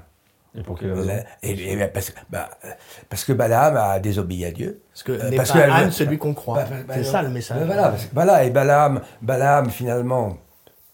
[0.56, 1.10] Et pour quelle raison?
[1.42, 2.70] Et- et- parce, que- bah, euh,
[3.08, 4.80] parce que Balaam a désobéi à Dieu.
[4.92, 6.62] Parce que Euh, n'est pas que- Anne celui qu'on croit.
[6.62, 7.58] Bah, bah, bah, c'est ça le message.
[7.60, 10.38] Mais Voilà, parce que- voilà, et Balaam, Balaam finalement,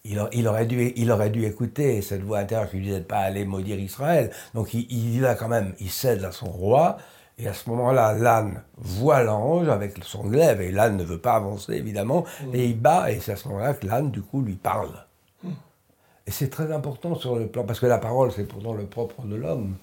[0.05, 3.01] il, a- il aurait dû, il aurait dû écouter cette voix intérieure qui lui disait
[3.01, 4.31] de pas aller maudire Israël.
[4.55, 6.97] Donc il, il y va quand même, il cède à son roi.
[7.39, 11.37] Et à ce moment-là, l'âne voit l'ange avec son glaive, et l'âne ne veut pas
[11.37, 14.57] avancer, évidemment, et il bat, et c'est à ce moment-là que l'âne, du coup, lui
[14.57, 14.91] parle.
[16.27, 19.23] Et c'est très important sur le plan, parce que la parole, c'est pourtant le propre
[19.23, 19.77] de l'homme.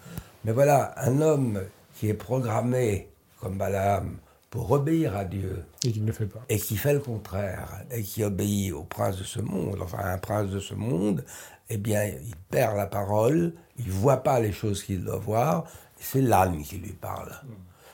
[0.45, 1.63] Mais voilà, un homme
[1.95, 3.09] qui est programmé,
[3.41, 4.17] comme Balaam,
[4.49, 6.39] pour obéir à Dieu, Et qu'il ne le fait pas.
[6.49, 10.17] et qui fait le contraire, et qui obéit au prince de ce monde, enfin un
[10.17, 11.23] prince de ce monde,
[11.69, 15.65] eh bien, il perd la parole, il ne voit pas les choses qu'il doit voir,
[15.99, 17.31] c'est l'âne qui lui parle.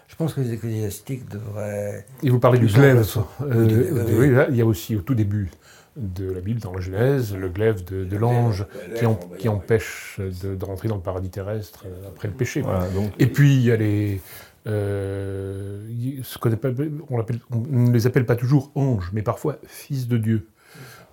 [0.07, 2.05] Je pense que les ecclésiastiques devraient...
[2.21, 3.03] Et vous parlez du glaive.
[3.41, 5.49] euh, oui, du- oui, il y a aussi au tout début
[5.97, 10.19] de la Bible, dans la Genèse, le glaive de, de l'ange qui, en- qui empêche
[10.19, 12.61] de, de rentrer dans le paradis terrestre euh, après le péché.
[12.61, 14.21] Voilà, donc, Et puis il y a les.
[14.67, 15.81] Euh,
[16.23, 20.47] ce appelle- on, ne les appelle pas toujours anges, mais parfois fils de Dieu.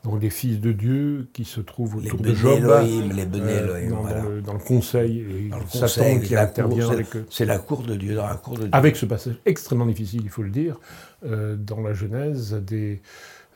[0.05, 2.65] Donc des fils de Dieu qui se trouvent Les autour de Bene Job.
[2.65, 4.23] Elohim, les euh, dans, voilà.
[4.23, 7.27] le, dans le conseil, et Dans le Satan conseil, qui intervient eux.
[7.29, 8.71] C'est la cour de Dieu, dans la cour de Dieu.
[8.73, 10.81] Avec ce passage extrêmement difficile, il faut le dire,
[11.27, 13.03] euh, dans la Genèse, des,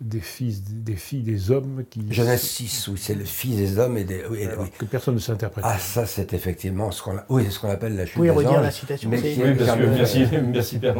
[0.01, 2.03] des fils, des filles, des hommes qui.
[2.11, 4.23] Genèse 6, oui, c'est le fils des hommes et des...
[4.29, 4.67] oui, et- oui.
[4.77, 5.67] que personne ne sait interpréter.
[5.71, 8.29] Ah, ça, c'est effectivement ce qu'on a- oui, c'est ce qu'on appelle la chute pouvez
[8.31, 10.97] des redire anges, la citation, mais oui, parce que, merci, merci Père.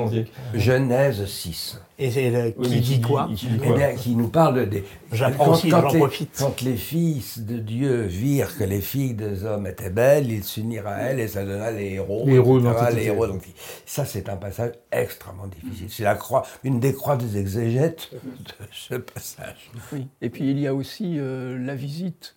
[0.55, 1.81] Genèse 6.
[1.97, 4.65] Et c'est le- Oui, qui dit quoi qui dit Eh bien, qui nous parle de-
[4.65, 4.85] des.
[5.13, 6.37] J'apprends quand- aussi, quand j'en les- profite.
[6.39, 10.89] Quand les fils de Dieu virent que les filles des hommes étaient belles, ils s'unirent
[10.89, 12.25] à elles et ça donna les héros.
[12.27, 13.29] Les héros etc., les héros.
[13.29, 13.43] Donc,
[13.87, 15.87] ça, c'est un passage extrêmement difficile.
[15.89, 19.71] C'est la croix, une des croix des exégètes de ce passage.
[19.93, 20.09] Oui.
[20.21, 22.35] Et puis il y a aussi euh, la visite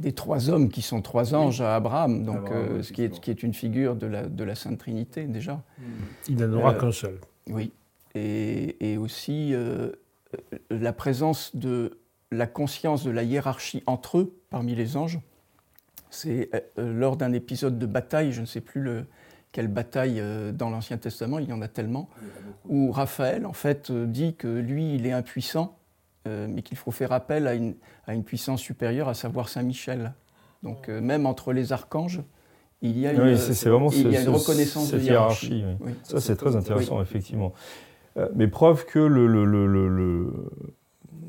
[0.00, 3.20] des trois hommes qui sont trois anges à Abraham, donc, Abraham, euh, ce qui est,
[3.20, 5.62] qui est une figure de la, de la Sainte Trinité déjà.
[6.28, 7.18] Il n'en aura Euh, qu'un seul.
[7.48, 7.72] Oui.
[8.18, 9.92] Et, et aussi euh,
[10.70, 11.98] la présence de
[12.30, 15.20] la conscience de la hiérarchie entre eux, parmi les anges.
[16.10, 19.06] C'est euh, lors d'un épisode de bataille, je ne sais plus le,
[19.52, 22.08] quelle bataille euh, dans l'Ancien Testament, il y en a tellement,
[22.66, 25.74] où Raphaël, en fait, euh, dit que lui, il est impuissant,
[26.26, 27.74] mais qu'il faut faire appel à une,
[28.06, 30.12] à une, puissance supérieure, à savoir Saint Michel.
[30.62, 32.20] Donc, même entre les archanges,
[32.82, 35.64] il y a une, vraiment il y a une reconnaissance de hiérarchie.
[36.02, 37.54] Ça, c'est très intéressant, effectivement.
[38.34, 39.08] Mais preuve que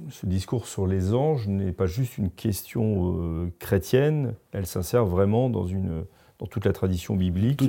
[0.10, 5.66] ce discours sur les anges n'est pas juste une question chrétienne, elle s'insère vraiment dans
[5.66, 6.06] une
[6.40, 7.62] dans toute la tradition biblique.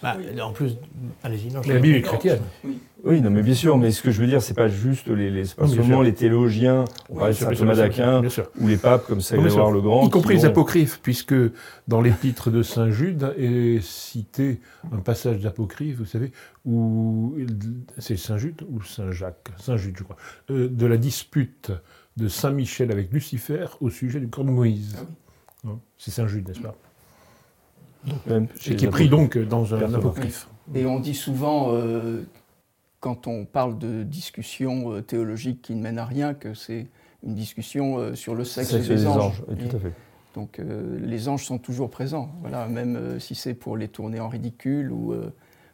[0.00, 0.76] Bah, en plus,
[1.24, 1.50] allez-y.
[1.50, 2.40] La Bible est chrétienne.
[3.02, 3.20] Oui.
[3.20, 5.44] non, mais bien sûr, mais ce que je veux dire, c'est pas juste les, les
[5.56, 8.22] pas seulement les théologiens, on parlait de saint Thomas d'Aquin,
[8.60, 10.06] ou les papes comme Saint Grégoire le Grand.
[10.06, 11.34] Y compris les apocryphes, puisque
[11.88, 14.60] dans l'épître de Saint Jude est cité
[14.92, 16.30] un passage d'apocryphe, vous savez,
[16.64, 17.36] où
[17.98, 20.16] c'est Saint Jude ou Saint Jacques, Saint Jude, je crois,
[20.50, 21.72] euh, de la dispute
[22.16, 24.96] de Saint Michel avec Lucifer au sujet du corps de Moïse.
[25.66, 26.76] Ah c'est Saint Jude, n'est-ce pas?
[28.66, 30.48] Et qui est pris donc dans un apocryphe.
[30.74, 32.22] Et on dit souvent, euh,
[33.00, 36.86] quand on parle de discussion euh, théologique qui ne mène à rien, que c'est
[37.24, 39.42] une discussion euh, sur le sexe, des, anges.
[39.46, 39.92] tout à fait.
[40.34, 40.60] Donc
[41.02, 45.12] les anges sont toujours présents, voilà, même si c'est pour les tourner en ridicule ou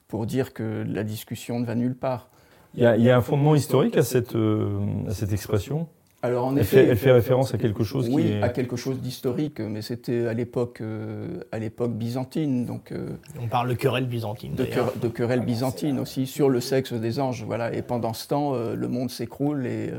[0.08, 2.30] pour dire que la discussion ne va nulle part.
[2.72, 5.88] Il y, a, un fondement historique à cette, à cette expression
[6.26, 8.42] alors, en elle, effet, fait, elle fait référence à quelque chose oui, qui est...
[8.42, 12.66] à quelque chose d'historique, mais c'était à l'époque, euh, à l'époque byzantine.
[12.66, 13.10] Donc, euh,
[13.40, 14.54] on parle de querelle byzantine.
[14.54, 14.66] De,
[15.00, 17.72] de querelle byzantine aussi sur le sexe des anges, voilà.
[17.72, 19.90] Et pendant ce temps, euh, le monde s'écroule et,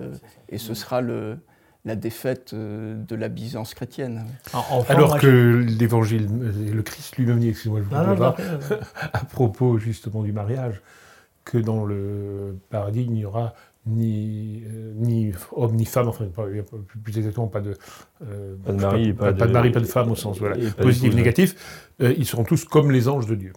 [0.49, 1.37] et, ce sera le,
[1.85, 4.25] la défaite de la Byzance chrétienne.
[4.89, 6.27] Alors que l'évangile,
[6.73, 8.75] le Christ lui-même dit, excusez-moi, je
[9.13, 10.81] à propos justement du mariage,
[11.45, 13.53] que dans le paradis, il n'y aura
[13.87, 16.25] ni, euh, ni homme ni femme, enfin
[17.03, 17.75] plus exactement pas de,
[18.23, 21.93] euh, pas de mari, pas, de, mari, pas de femme au sens voilà, positif, négatif,
[22.01, 23.53] euh, ils seront tous comme les anges de Dieu,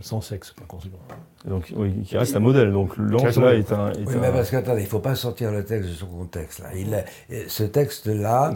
[0.00, 0.98] sans sexe par conséquent.
[1.44, 2.72] Donc, oui, qui reste un modèle.
[2.72, 3.92] Donc, l'ange là est un.
[4.06, 6.60] oui, mais parce qu'attendez, il ne faut pas sortir le texte de son contexte.
[6.60, 6.70] Là.
[6.74, 7.04] Il,
[7.48, 8.54] ce texte-là.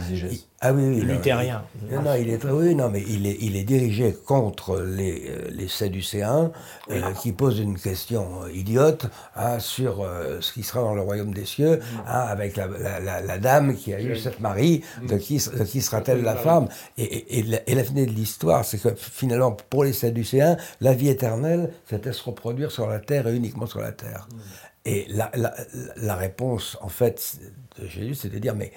[0.61, 1.01] Ah oui, oui.
[1.03, 1.63] Luthérien.
[1.89, 5.49] Non, non, il est, oui, non, mais il est, il est dirigé contre les, euh,
[5.53, 6.51] les Sadducéens
[6.91, 10.05] euh, qui posent une question euh, idiote hein, sur
[10.41, 11.99] ce qui sera dans le royaume des cieux, mm.
[12.09, 15.19] hein, avec la, la, la, dame qui a eu cette Marie, de mm.
[15.21, 16.67] qui, de qui sera-t-elle la femme?
[16.97, 20.93] Et, et, la, et la finale de l'histoire, c'est que finalement, pour les Sadducéens, la
[20.93, 24.29] vie éternelle, c'était se reproduire sur la terre et uniquement sur la terre.
[24.31, 24.37] Mm.
[24.85, 25.55] Et la, la,
[25.97, 27.41] la, réponse, en fait,
[27.77, 28.73] de Jésus, c'est de dire, mais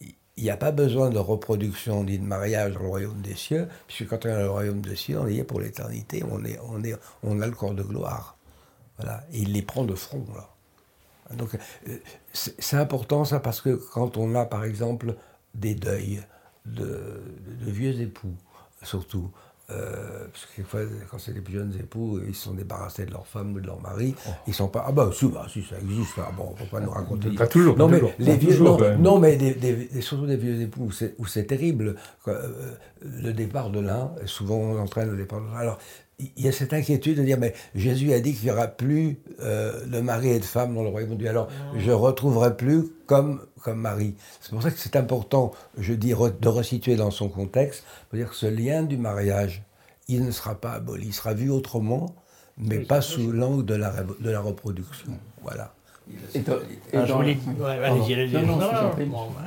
[0.00, 3.68] il n'y a pas besoin de reproduction ni de mariage dans le royaume des cieux,
[3.86, 6.44] puisque quand on est dans le royaume des cieux, on y est pour l'éternité, on,
[6.44, 8.38] est, on, est, on a le corps de gloire.
[8.98, 9.24] Voilà.
[9.32, 10.48] Et il les prend de front, là.
[11.36, 11.98] Donc, euh,
[12.32, 15.16] c'est important, ça, parce que quand on a, par exemple,
[15.54, 16.22] des deuils
[16.64, 17.20] de,
[17.60, 18.36] de vieux époux,
[18.82, 19.30] surtout,
[19.68, 23.10] euh, parce que quelquefois, quand c'est des plus jeunes époux, ils se sont débarrassés de
[23.10, 24.14] leur femme ou de leur mari.
[24.26, 24.30] Oh.
[24.46, 24.84] Ils sont pas.
[24.86, 26.12] Ah bah si, bah, si ça existe.
[26.18, 27.30] Ah, bon, on va pas nous raconter.
[27.30, 27.76] Pas toujours.
[27.76, 28.56] Non, mais les vieux,
[28.98, 31.96] non, mais des, des, surtout des vieux époux où c'est terrible.
[32.28, 35.46] Euh, le départ de l'un, souvent on entraîne le départ de.
[35.56, 35.78] Alors,
[36.18, 39.18] il y a cette inquiétude de dire, mais Jésus a dit qu'il n'y aura plus
[39.40, 41.28] euh, de mari et de femme dans le royaume de Dieu.
[41.28, 44.14] Alors, je ne retrouverai plus comme, comme Marie.
[44.40, 48.30] C'est pour ça que c'est important, je dis, de resituer dans son contexte, pour dire
[48.30, 49.62] que ce lien du mariage,
[50.08, 52.14] il ne sera pas aboli, il sera vu autrement,
[52.56, 55.12] mais pas sous l'angle de la, de la reproduction.
[55.42, 55.75] Voilà.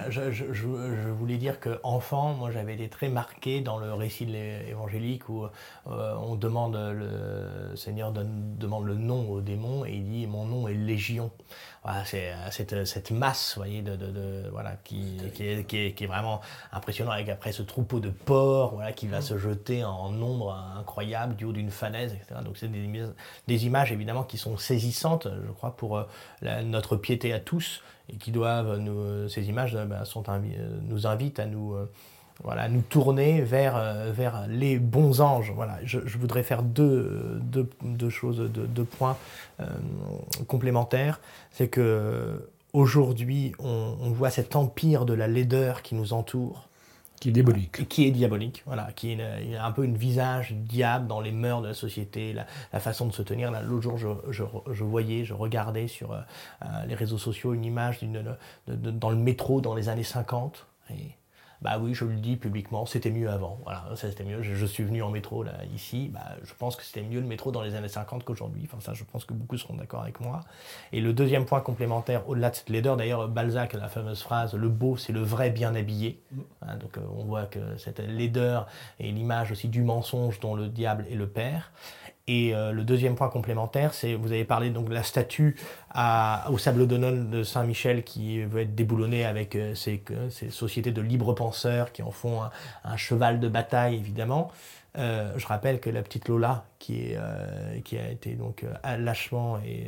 [0.09, 4.27] Je voulais dire que enfant, moi j'avais été très marqué dans le récit
[4.69, 10.27] évangélique où euh, on demande, le Seigneur demande le nom au démon et il dit
[10.27, 11.31] Mon nom est Légion
[11.89, 15.77] voilà, c'est euh, cette, euh, cette, masse, voyez, de, de, voilà, qui, qui, est, qui,
[15.77, 16.39] est, qui, est, vraiment
[16.71, 19.23] impressionnant avec après ce troupeau de porcs, voilà, qui va mm.
[19.23, 22.41] se jeter en nombre incroyable du haut d'une falaise, etc.
[22.45, 22.87] Donc c'est des,
[23.47, 28.17] des, images évidemment qui sont saisissantes, je crois, pour euh, notre piété à tous et
[28.17, 30.23] qui doivent nous, ces images bah, sont,
[30.83, 31.75] nous invitent à nous
[32.43, 35.51] voilà, nous tourner vers, vers les bons anges.
[35.53, 39.17] Voilà, je, je voudrais faire deux, deux, deux choses, deux, deux points
[39.59, 39.65] euh,
[40.47, 41.19] complémentaire,
[41.51, 46.69] c'est que aujourd'hui, on, voit cet empire de la laideur qui nous entoure.
[47.19, 47.89] Qui est diabolique.
[47.89, 48.91] Qui est diabolique, voilà.
[48.95, 53.07] Qui est un peu une visage diable dans les mœurs de la société, la, façon
[53.07, 53.51] de se tenir.
[53.51, 56.21] L'autre jour, je, je, voyais, je regardais sur euh,
[56.87, 57.99] les réseaux sociaux une image
[58.67, 60.65] dans le métro dans les années 50.
[60.91, 61.11] Et
[61.61, 63.59] bah oui, je le dis publiquement, c'était mieux avant.
[63.63, 64.41] Voilà, c'était mieux.
[64.41, 66.09] Je, suis venu en métro là, ici.
[66.13, 68.63] Bah, je pense que c'était mieux le métro dans les années 50 qu'aujourd'hui.
[68.65, 70.41] Enfin, ça, je pense que beaucoup seront d'accord avec moi.
[70.93, 74.69] Et le deuxième point complémentaire, au-delà de cette laideur, d'ailleurs, Balzac, la fameuse phrase Le
[74.69, 76.21] beau, c'est le vrai bien habillé.
[76.31, 76.39] Mm.
[76.61, 78.67] Hein, donc, euh, on voit que cette laideur
[78.99, 81.71] est l'image aussi du mensonge dont le diable est le père.
[82.31, 85.55] Et euh, le deuxième point complémentaire, c'est vous avez parlé donc de la statue
[85.95, 90.03] au Sable d'Olonne de Saint-Michel qui veut être déboulonnée avec euh, ces,
[90.51, 92.43] sociétés de libres penseurs qui en font
[92.83, 94.51] un, cheval de bataille évidemment.
[94.99, 99.87] Euh, je rappelle que la petite Lola, qui, a été donc lâchement et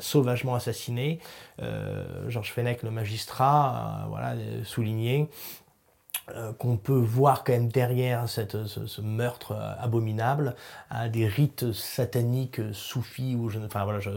[0.00, 1.20] sauvagement assassinée,
[2.28, 4.34] Georges Fenech, le magistrat, voilà,
[4.64, 5.28] souligné
[6.34, 10.56] euh, qu'on peut voir quand même derrière cette, ce, meurtre euh, abominable
[10.90, 14.10] à des rites sataniques soufis ou je enfin voilà je,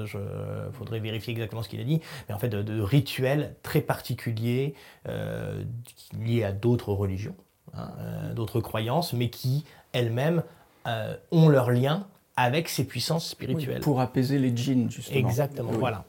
[0.73, 4.73] faudrait vérifier exactement ce qu'il a dit mais en fait de, rituels très particuliers
[5.07, 5.63] euh,
[6.19, 7.35] liés à d'autres religions
[7.75, 7.91] hein,
[8.33, 10.43] d'autres croyances mais qui elles-mêmes
[11.31, 13.81] ont leur lien avec ces puissances spirituelles.
[13.81, 15.19] Pour apaiser les djinns justement.
[15.19, 16.05] Exactement voilà.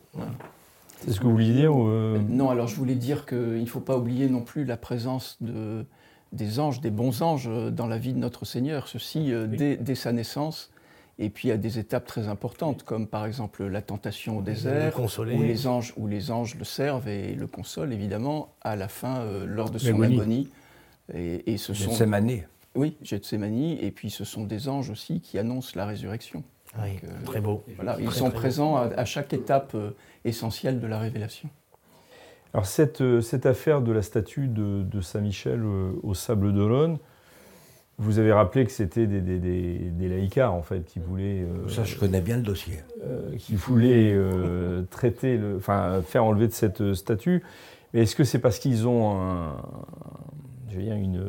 [1.05, 3.81] C'est ce que vous vouliez dire euh, Non, alors je voulais dire qu'il ne faut
[3.81, 5.85] pas oublier non plus la présence de,
[6.33, 9.95] des anges, des bons anges euh, dans la vie de notre Seigneur, ceci euh, dès,
[9.95, 10.71] sa naissance,
[11.19, 15.43] et puis à des étapes très importantes, comme par exemple la tentation au désert, où
[15.43, 19.71] les, anges, où les anges le servent et le consolent, évidemment, à la fin, lors
[19.71, 20.51] de son agonie.
[21.15, 21.91] Et, et ce sont...
[21.91, 22.43] Gethsemane.
[22.75, 26.45] Oui, Gethsemane, et puis ce sont des anges aussi qui annoncent la résurrection.
[26.78, 27.64] Oui, très beau.
[27.76, 29.76] Voilà, ils sont présents à, chaque étape
[30.24, 31.48] essentielle de la révélation.
[32.52, 36.98] Alors cette, euh, cette affaire de la statue de, Saint-Michel euh, au Sable d'Olonne,
[37.98, 41.42] vous avez rappelé que c'était des, des, des, laïcars en fait qui voulaient.
[41.42, 42.78] Euh, Ça, je connais bien le dossier.
[43.38, 44.16] qui voulaient
[44.90, 47.42] traiter, le, enfin faire enlever de cette statue.
[47.92, 49.56] Mais est-ce que c'est parce qu'ils ont un,
[50.70, 51.22] je veux dire, une,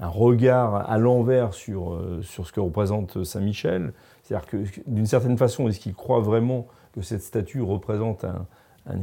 [0.00, 3.92] un regard à l'envers sur, sur ce que représente Saint-Michel
[4.26, 4.56] C'est-à-dire que
[4.88, 8.46] d'une certaine façon, est-ce qu'ils croient vraiment que cette statue représente un,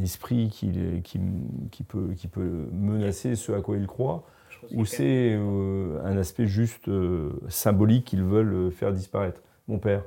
[0.02, 4.26] esprit qui, qui, peut, qui peut menacer ce à quoi il croit,
[4.72, 9.42] ou c'est euh, un aspect juste euh, symbolique qu'ils veulent faire disparaître?
[9.70, 10.04] Mon père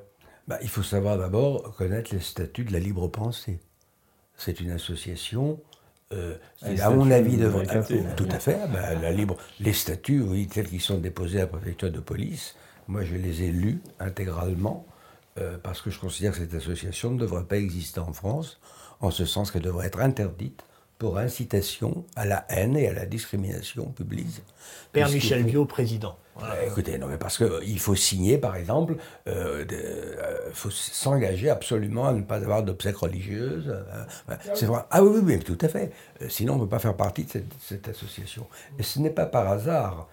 [0.49, 3.59] bah, Il faut savoir d'abord connaître les statuts de la libre pensée.
[4.35, 5.61] C'est une association
[6.13, 7.67] euh, à mon avis, devrait.
[8.17, 8.59] tout à fait.
[8.73, 12.55] Bah, la libre, les statuts, oui, tels qu'ils sont déposés à la préfecture de police,
[12.87, 14.87] moi je les ai lus intégralement.
[15.39, 18.59] Euh, parce que je considère que cette association ne devrait pas exister en France,
[19.01, 20.63] en ce sens qu'elle devrait être interdite
[20.99, 24.43] pour incitation à la haine et à la discrimination publique.
[24.93, 26.17] Père Michel Biot, président.
[26.43, 28.97] Euh, écoutez, non, mais parce qu'il euh, faut signer, par exemple,
[29.27, 29.35] il
[30.55, 33.75] faut s'engager absolument à ne pas avoir d'obsèques religieuses.
[34.55, 34.85] c'est vrai.
[34.91, 35.93] Ah oui, oui, oui, tout à fait.
[36.31, 38.47] sinon, on ne peut pas faire partie de cette, cette association.
[38.79, 40.09] Et ce n'est pas par hasard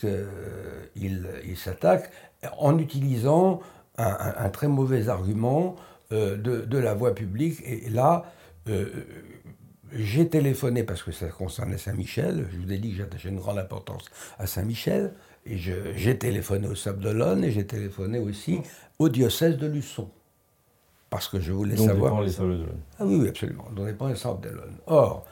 [0.00, 2.10] qu'il il s'attaque
[2.58, 3.60] en utilisant
[3.98, 5.76] un, très mauvais argument
[6.12, 7.60] euh, de, la voie publique.
[7.64, 8.24] Et là,
[8.68, 8.86] euh,
[9.92, 12.46] j'ai téléphoné parce que ça concernait Saint-Michel.
[12.52, 14.04] Je vous ai dit que j'attachais une grande importance
[14.38, 15.12] à Saint-Michel.
[15.46, 18.60] Et j'ai téléphoné au Sable d'Olonne et j'ai téléphoné aussi
[18.98, 20.10] au diocèse de Luçon.
[21.08, 22.20] Parce que je voulais savoir.
[22.20, 22.66] les Sables
[22.98, 23.66] Ah oui, oui, absolument.
[23.74, 24.76] Dont dépend les Sables d'Olonne.
[24.86, 25.24] Or,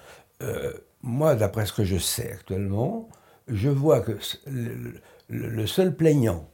[0.43, 3.09] euh, moi, d'après ce que je sais actuellement,
[3.47, 4.19] je vois que
[5.29, 6.49] le, seul plaignant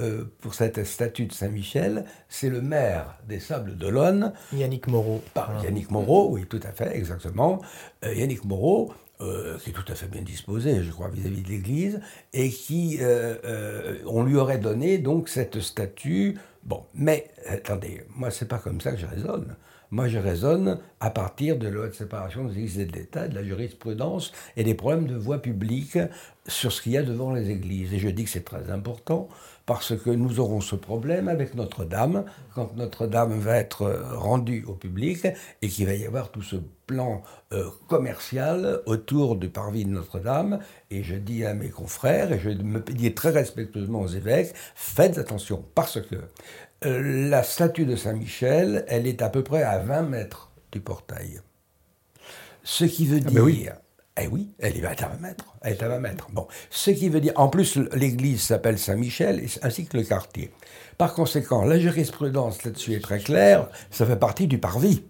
[0.00, 4.32] euh, pour cette statue de Saint-Michel, c'est le maire des Sables d'Olonne.
[4.52, 5.22] Yannick Moreau.
[5.62, 7.60] Yannick Moreau, oui, tout à fait, exactement.
[8.04, 11.48] Euh, Yannick Moreau, euh, qui est tout à fait bien disposé, je crois, vis-à-vis de
[11.48, 12.00] l'Église,
[12.32, 12.98] et qui,
[14.06, 16.38] on lui aurait donné donc cette statue.
[16.64, 19.56] Bon, mais attendez, moi, c'est pas comme ça que je raisonne.
[19.92, 23.28] Moi, je raisonne à partir de la loi de séparation des églises et de l'État,
[23.28, 25.98] de la jurisprudence et des problèmes de voie publique
[26.46, 27.92] sur ce qu'il y a devant les églises.
[27.92, 29.28] Et je dis que c'est très important
[29.66, 35.26] parce que nous aurons ce problème avec Notre-Dame, quand Notre-Dame va être rendue au public
[35.62, 37.22] et qu'il va y avoir tout ce plan
[37.52, 40.58] euh, commercial autour du parvis de Notre-Dame.
[40.90, 45.18] Et je dis à mes confrères, et je me dis très respectueusement aux évêques, faites
[45.18, 46.16] attention, parce que
[46.84, 51.40] euh, la statue de Saint-Michel, elle est à peu près à 20 mètres du portail.
[52.64, 53.74] Ce qui veut ah, dire
[54.20, 55.56] eh oui, elle est à 20 mètres.
[55.62, 56.28] Elle est à 20 mètres.
[56.32, 60.50] Bon, ce qui veut dire, en plus, l'église s'appelle Saint-Michel, ainsi que le quartier.
[60.98, 65.02] Par conséquent, la jurisprudence là-dessus est très claire, ça fait partie du parvis.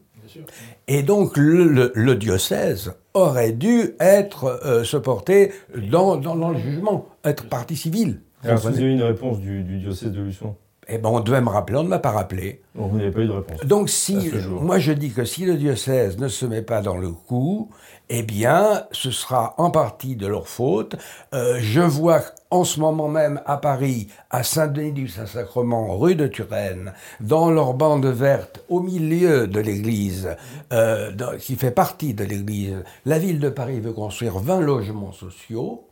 [0.89, 5.53] Et donc, le, diocèse aurait dû être, euh, se porter
[5.91, 8.21] dans, le jugement, être partie civile.
[8.45, 10.57] Alors, vous avez une réponse du, diocèse de Luçon
[10.89, 12.61] eh ben, on devait me rappeler, on ne m'a pas rappelé.
[12.75, 13.65] vous n'avez pas eu de réponse.
[13.65, 17.11] Donc, si, moi je dis que si le diocèse ne se met pas dans le
[17.11, 17.71] coup,
[18.09, 20.97] eh bien, ce sera en partie de leur faute.
[21.35, 22.21] Euh, je vois
[22.51, 27.75] en ce moment même à Paris, à Saint-Denis du Saint-Sacrement, rue de Turenne, dans leur
[27.75, 30.37] bande verte, au milieu de l'église,
[30.73, 35.85] euh, qui fait partie de l'église, la ville de Paris veut construire 20 logements sociaux.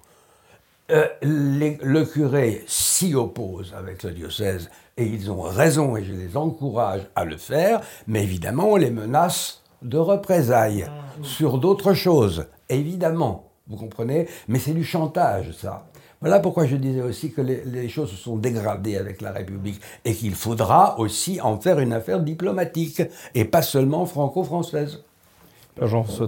[0.93, 6.13] Euh, les- le curé s'y oppose avec le diocèse et ils ont raison et je
[6.13, 10.87] les encourage à le faire, mais évidemment on les menace de représailles
[11.23, 15.87] sur d'autres choses, évidemment, vous comprenez, mais c'est du chantage ça.
[16.21, 19.81] Voilà pourquoi je disais aussi que les, les choses se sont dégradées avec la République
[20.05, 23.03] et qu'il faudra aussi en faire une affaire diplomatique
[23.35, 25.03] et pas seulement franco-française.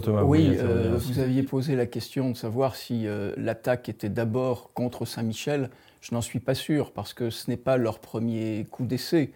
[0.01, 0.23] Thomas.
[0.23, 5.05] Oui, euh, vous aviez posé la question de savoir si euh, l'attaque était d'abord contre
[5.05, 5.71] Saint-Michel.
[6.01, 9.31] Je n'en suis pas sûr, parce que ce n'est pas leur premier coup d'essai.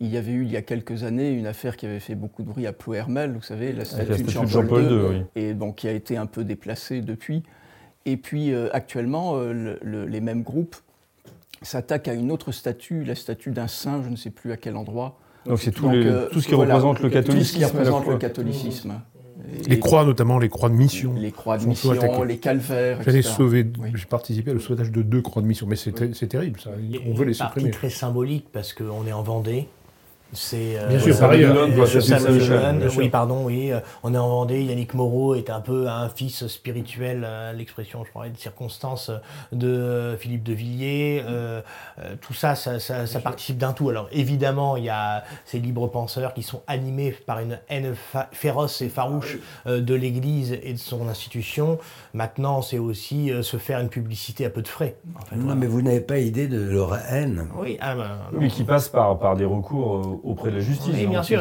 [0.00, 2.42] Il y avait eu, il y a quelques années, une affaire qui avait fait beaucoup
[2.42, 5.00] de bruit à Plouhermel, vous savez, la Avec la statue de statue Jean-Paul II, II,
[5.10, 5.16] oui.
[5.36, 7.42] et donc qui a été un peu déplacée depuis.
[8.04, 10.76] Et puis, euh, actuellement, le- le- les mêmes groupes
[11.62, 14.76] s'attaquent à une autre statue, la statue d'un saint, je ne sais plus à quel
[14.76, 15.18] endroit.
[15.46, 15.88] Donc c'est tout,
[16.40, 17.64] ce qui voilà, représente le Tout ce qui catholicisme.
[17.66, 19.00] représente le catholicisme.
[19.68, 21.14] Les croix, notamment les croix de mission.
[21.16, 22.24] les croix de mission, attaquées.
[22.26, 23.22] les calvaires, etc.
[23.22, 23.90] sauvé, Oui.
[23.94, 26.70] j'ai participé au sauvetage de deux croix de mission, mais c'est c'est terrible ça.
[27.06, 27.70] On veut les supprimer.
[27.70, 29.68] très symbolique parce qu'on est en Vendée.
[30.34, 31.54] C'est euh, Bien sûr, euh, par ailleurs.
[31.56, 33.70] euh, Oui, pardon, oui.
[33.70, 34.62] euh, On est en Vendée.
[34.62, 39.10] Yannick Moreau est un peu un fils spirituel, euh, l'expression, je parlais de circonstances
[39.52, 41.22] de Philippe de Villiers.
[41.26, 41.60] euh,
[41.98, 43.90] euh, tout ça, ça, ça- ça participe d'un tout.
[43.90, 47.94] Alors évidemment, il y a ces libres penseurs qui sont animés par une haine
[48.32, 51.78] féroce et farouche euh, de l'Église et de son institution.
[52.14, 54.96] Maintenant, c'est aussi euh, se faire une publicité à peu de frais.
[55.14, 55.60] en fait, Non, voilà.
[55.60, 57.48] mais vous n'avez pas idée de leur haine.
[57.58, 60.92] Oui, ah, ben, Oui, qui passe par, par des recours euh, auprès de la justice.
[60.94, 61.40] Oui, bien sûr,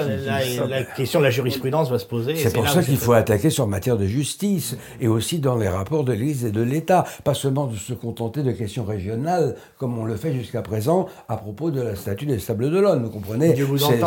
[0.68, 2.36] la, question de la jurisprudence va se poser.
[2.36, 6.04] C'est pour ça qu'il faut attaquer sur matière de justice et aussi dans les rapports
[6.04, 7.06] de l'Église et de l'État.
[7.24, 11.38] Pas seulement de se contenter de questions régionales comme on le fait jusqu'à présent à
[11.38, 13.04] propos de la statue des Sables d'Olonne.
[13.04, 13.54] Vous comprenez?
[13.54, 14.00] Dieu vous c'est-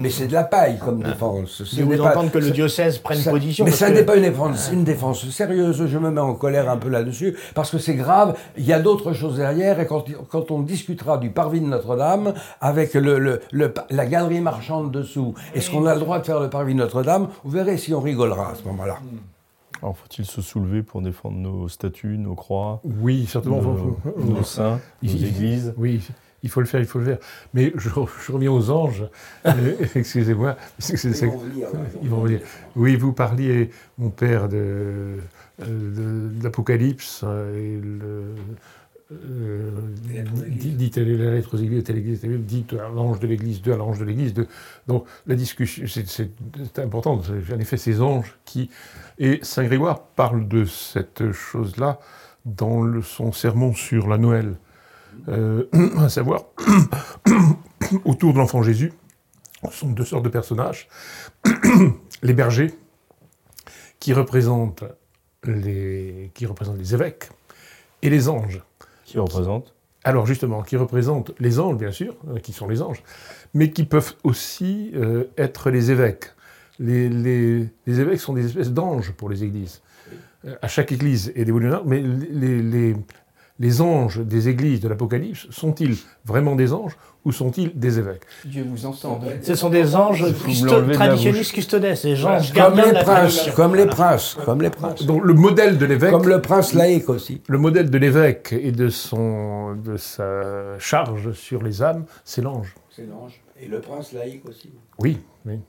[0.00, 1.62] Mais c'est de la paille comme défense.
[1.64, 3.64] Ce Je vous entendre que le diocèse prenne ça- position.
[3.64, 5.86] Mais ça que- n'est pas une défense, une défense sérieuse.
[5.86, 8.36] Je me mets en colère un peu là-dessus parce que c'est grave.
[8.56, 12.34] Il y a d'autres choses derrière et quand, quand on discutera du parvis de Notre-Dame
[12.60, 16.38] avec le, le- le- la galerie marchande dessous, est-ce qu'on a le droit de faire
[16.40, 18.98] le parvis de Notre-Dame Vous verrez si on rigolera à ce moment-là.
[19.82, 23.60] Alors faut-il se soulever pour défendre nos statues, nos croix, Oui, certainement.
[23.60, 25.74] nos, nos saints, nos églises?
[25.76, 26.00] Oui,
[26.44, 27.18] il faut le faire, il faut le faire.
[27.54, 29.04] Mais je, je reviens aux anges.
[29.46, 30.56] Euh, Excusez-moi.
[30.78, 31.30] C'est- c'est- c'est-
[32.02, 32.40] Ils vont revenir.
[32.76, 35.16] Oui, vous parliez, mon père, de, euh,
[35.60, 38.34] de, de l'Apocalypse euh, et le.
[39.12, 39.70] Euh,
[40.48, 43.20] dit, dit telle est la lettre aux églises, telle église, telle église, dit à l'ange
[43.20, 44.32] de l'église, deux à l'ange de l'église.
[44.86, 47.20] Donc la discussion, c'est- important.
[47.20, 48.70] En effet, ces anges qui.
[49.18, 52.00] Et Saint Grégoire parle de cette chose-là
[52.46, 54.56] dans le- son sermon sur la Noël.
[55.28, 55.66] Euh,
[55.98, 56.44] à savoir,
[58.04, 58.92] autour de l'enfant Jésus,
[59.70, 60.88] ce sont deux sortes de personnages.
[62.22, 62.72] les bergers,
[64.00, 64.84] qui représentent
[65.44, 67.28] les, qui représentent les évêques,
[68.02, 68.62] et les anges.
[69.04, 69.74] Qui représentent
[70.04, 73.02] Alors justement, qui représentent les anges, bien sûr, euh, qui sont les anges,
[73.52, 76.32] mais qui peuvent aussi euh, être les évêques.
[76.80, 79.80] Les, évêques sont des espèces d'anges pour les églises.
[80.44, 82.96] Euh, à chaque église est ange, mais les,
[83.58, 88.22] les- anges des églises de l'Apocalypse sont-ils vraiment des anges ou sont-ils des évêques?
[88.44, 89.24] Dieu vous entende.
[89.42, 94.36] Ce sont des anges custo- traditionnistes custodes, des anges Comme les princes, comme les princes,
[94.44, 95.04] comme les princes.
[95.04, 97.40] Donc le modèle de l'évêque, Comme le prince laïque aussi.
[97.48, 102.74] le modèle de l'évêque et de son de sa charge sur les âmes, c'est l'ange.
[102.90, 103.40] C'est l'ange.
[103.60, 104.70] Et le prince laïque aussi.
[104.98, 105.60] Oui, oui,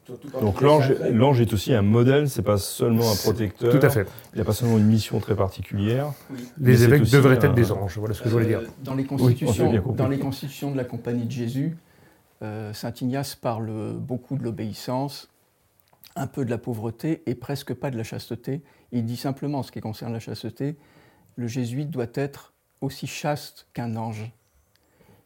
[0.41, 3.77] Donc l'ange, est aussi un modèle, c'est pas seulement un protecteur.
[3.79, 4.07] tout à fait.
[4.33, 6.11] Il n'a pas seulement une mission très particulière.
[6.57, 7.97] Les évêques devraient un- être des anges.
[7.99, 8.61] Voilà ce que je voulais dire.
[8.61, 11.77] Euh, Dans les, on constitutions, a dans les constitutions de la Compagnie de Jésus,
[12.41, 15.29] euh, Saint Ignace parle beaucoup de l'obéissance,
[16.15, 18.61] un peu de la pauvreté et presque pas de la chasteté.
[18.93, 20.75] Il dit simplement, en ce qui concerne la chasteté,
[21.35, 24.31] le jésuite doit être aussi chaste qu'un ange.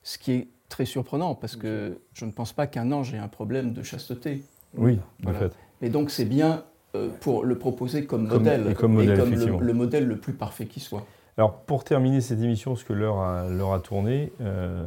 [0.03, 3.27] Ce qui est très surprenant parce que je ne pense pas qu'un ange ait un
[3.27, 4.43] problème de chasteté.
[4.77, 5.39] Oui, Voilà.
[5.39, 5.51] fait.
[5.81, 6.63] Et donc c'est bien
[6.95, 9.59] euh, pour le proposer comme, Comme- modèle, et comme modèle, le- effectivement.
[9.59, 11.05] le, modèle le plus parfait qui soit.
[11.37, 14.83] Alors pour terminer cette émission, parce que l'heure a, l'heure a tourné, euh,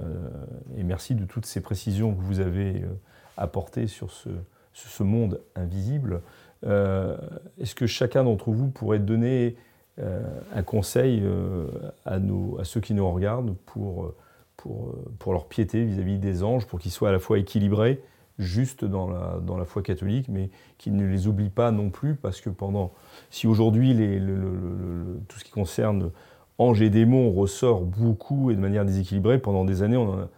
[0.77, 2.89] et merci de toutes ces précisions que vous avez euh,
[3.37, 4.29] apportées sur ce,
[4.73, 6.21] sur ce monde invisible,
[6.65, 7.17] euh,
[7.59, 9.57] est-ce que chacun d'entre vous pourrait donner
[9.99, 10.23] euh,
[10.55, 11.67] un conseil euh,
[12.05, 14.17] à, nos, à ceux qui nous regardent pour, euh,
[14.63, 18.01] pour, euh, pour leur piété vis-à-vis des anges, pour qu'ils soient à la fois équilibrés,
[18.39, 22.15] juste dans la, dans la foi catholique, mais qu'ils ne les oublient pas non plus,
[22.15, 22.93] parce que pendant,
[23.29, 26.13] si aujourd'hui les- le- le- le- le- tout ce qui concerne
[26.59, 30.29] anges et démons ressort beaucoup et de manière déséquilibrée, pendant des années, on en a-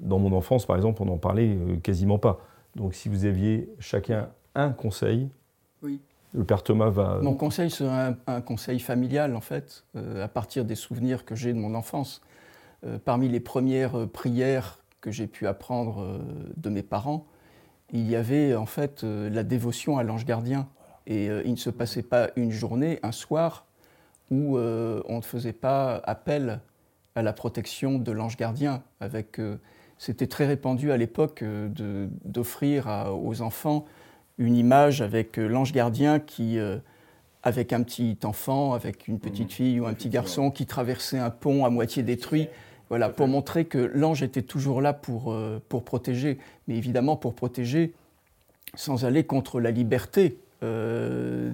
[0.00, 2.40] dans mon enfance par exemple, on n'en parlait euh, quasiment pas.
[2.76, 5.28] Donc si vous aviez chacun un conseil,
[5.82, 6.00] Oui.
[6.32, 7.18] le père Thomas va...
[7.22, 11.58] Mon conseil sera un, conseil familial, en fait, à partir des souvenirs que j'ai de
[11.58, 12.22] mon enfance.
[13.04, 16.20] Parmi les premières prières que j'ai pu apprendre
[16.56, 17.26] de mes parents,
[17.92, 20.68] il y avait en fait la dévotion à l'ange gardien.
[21.06, 23.66] Et il ne se passait pas une journée, un soir,
[24.30, 26.60] où on ne faisait pas appel
[27.14, 28.82] à la protection de l'ange gardien.
[29.00, 29.56] Avec, euh,
[29.98, 32.88] c'était très répandu à l'époque euh, d'offrir
[33.22, 33.84] aux enfants
[34.38, 36.58] une image avec euh, l'ange gardien qui,
[37.42, 39.54] avec un petit enfant, avec une petite mmh.
[39.54, 42.48] fille ou un petit garçon qui traversait un pont à moitié détruit.
[42.88, 45.34] Voilà, pour montrer que l'ange était toujours là pour,
[45.68, 47.92] pour protéger, mais évidemment pour protéger
[48.74, 51.50] sans aller contre la liberté de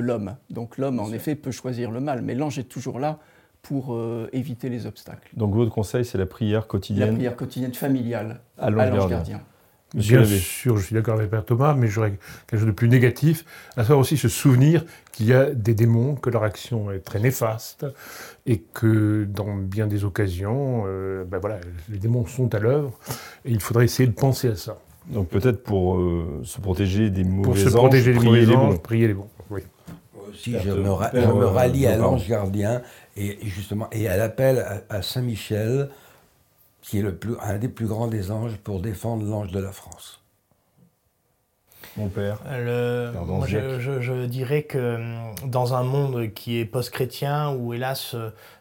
[0.00, 0.36] l'homme.
[0.50, 3.18] Donc l'homme, en effet, peut choisir le mal, mais l'ange est toujours là
[3.64, 5.28] pour euh, éviter les obstacles.
[5.36, 9.40] Donc votre conseil, c'est la prière quotidienne La prière quotidienne familiale à l'ange gardien.
[9.94, 13.44] Bien sûr, je suis d'accord avec Père Thomas, mais j'aurais quelque chose de plus négatif,
[13.76, 17.20] à savoir aussi se souvenir qu'il y a des démons, que leur action est très
[17.20, 17.86] néfaste,
[18.44, 22.92] et que dans bien des occasions, euh, ben voilà, les démons sont à l'œuvre,
[23.44, 24.78] et il faudrait essayer de penser à ça.
[25.06, 29.06] Donc peut-être pour euh, se protéger des mauvais pour se protéger des mauvais anges, prier
[29.06, 29.28] les bons.
[29.50, 29.60] Oui.
[30.28, 32.82] Aussi, je me, je me rallie à l'ange gardien
[33.16, 35.88] et justement, et à l'appel à, Saint-Michel,
[36.84, 39.72] qui est le plus, un des plus grands des anges pour défendre l'ange de la
[39.72, 40.20] France.
[41.96, 42.40] Mon père.
[42.44, 48.16] moi, je, je, dirais que hum, dans un monde qui est post-chrétien, où hélas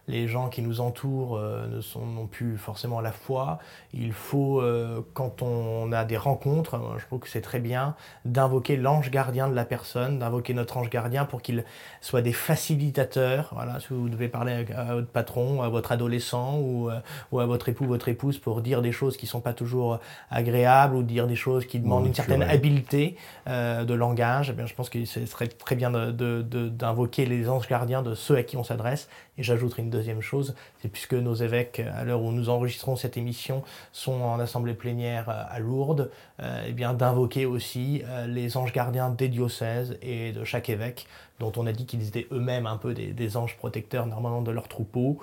[0.08, 3.60] les gens qui nous entourent euh, ne sont non plus forcément à la foi.
[3.94, 7.96] Il faut, euh, quand on a des rencontres, je trouve que c'est très bien,
[8.26, 11.64] d'invoquer l'ange gardien de la personne, d'invoquer notre ange gardien pour qu'il
[12.02, 13.52] soit des facilitateurs.
[13.54, 17.00] Voilà, si vous devez parler à votre patron, à votre adolescent ou, euh,
[17.32, 20.00] ou à votre époux, votre épouse pour dire des choses qui ne sont pas toujours
[20.30, 23.16] agréables ou dire des choses qui demandent une certaine habileté
[23.48, 28.02] de langage, eh bien, je pense que ce serait très bien d'invoquer les anges gardiens
[28.02, 29.08] de ceux à qui on s'adresse.
[29.38, 33.16] Et j'ajouterai une deuxième chose, c'est puisque nos évêques, à l'heure où nous enregistrons cette
[33.16, 36.10] émission, sont en assemblée plénière euh, à Lourdes,
[36.42, 41.08] euh, eh bien d'invoquer aussi euh, les anges gardiens des diocèses et de chaque évêque,
[41.40, 44.68] dont on a dit qu'ils étaient eux-mêmes un peu des, anges protecteurs normalement de leur
[44.68, 45.20] troupeau,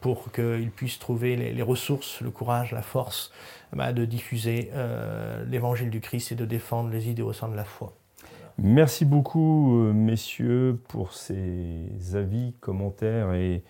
[0.00, 3.30] pour qu'ils puissent trouver les, ressources, le courage, la force
[3.72, 4.70] bah, de diffuser
[5.46, 7.92] l'évangile du Christ et de défendre les idées au sein de la foi.
[8.58, 13.62] Merci beaucoup, messieurs, pour ces avis, commentaires et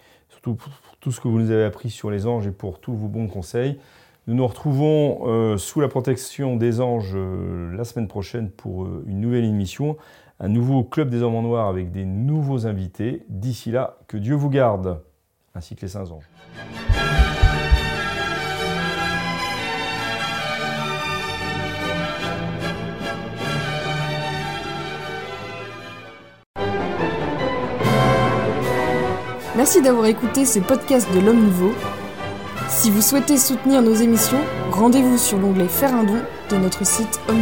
[0.53, 0.71] pour
[1.01, 3.29] tout ce que vous nous avez appris sur les anges et pour tous vos bons
[3.29, 3.79] conseils.
[4.27, 9.05] Nous nous retrouvons euh, sous la protection des anges euh, la semaine prochaine pour euh,
[9.07, 9.99] une nouvelle émission,
[10.41, 13.23] un nouveau Club des Hommes en Noir avec des nouveaux invités.
[13.29, 15.03] D'ici là, que Dieu vous garde,
[15.55, 16.29] ainsi que les saints anges.
[29.65, 31.73] Merci d'avoir écouté ce podcast de l'Homme Nouveau.
[32.69, 37.19] Si vous souhaitez soutenir nos émissions, rendez-vous sur l'onglet Faire un don de notre site
[37.31, 37.41] homme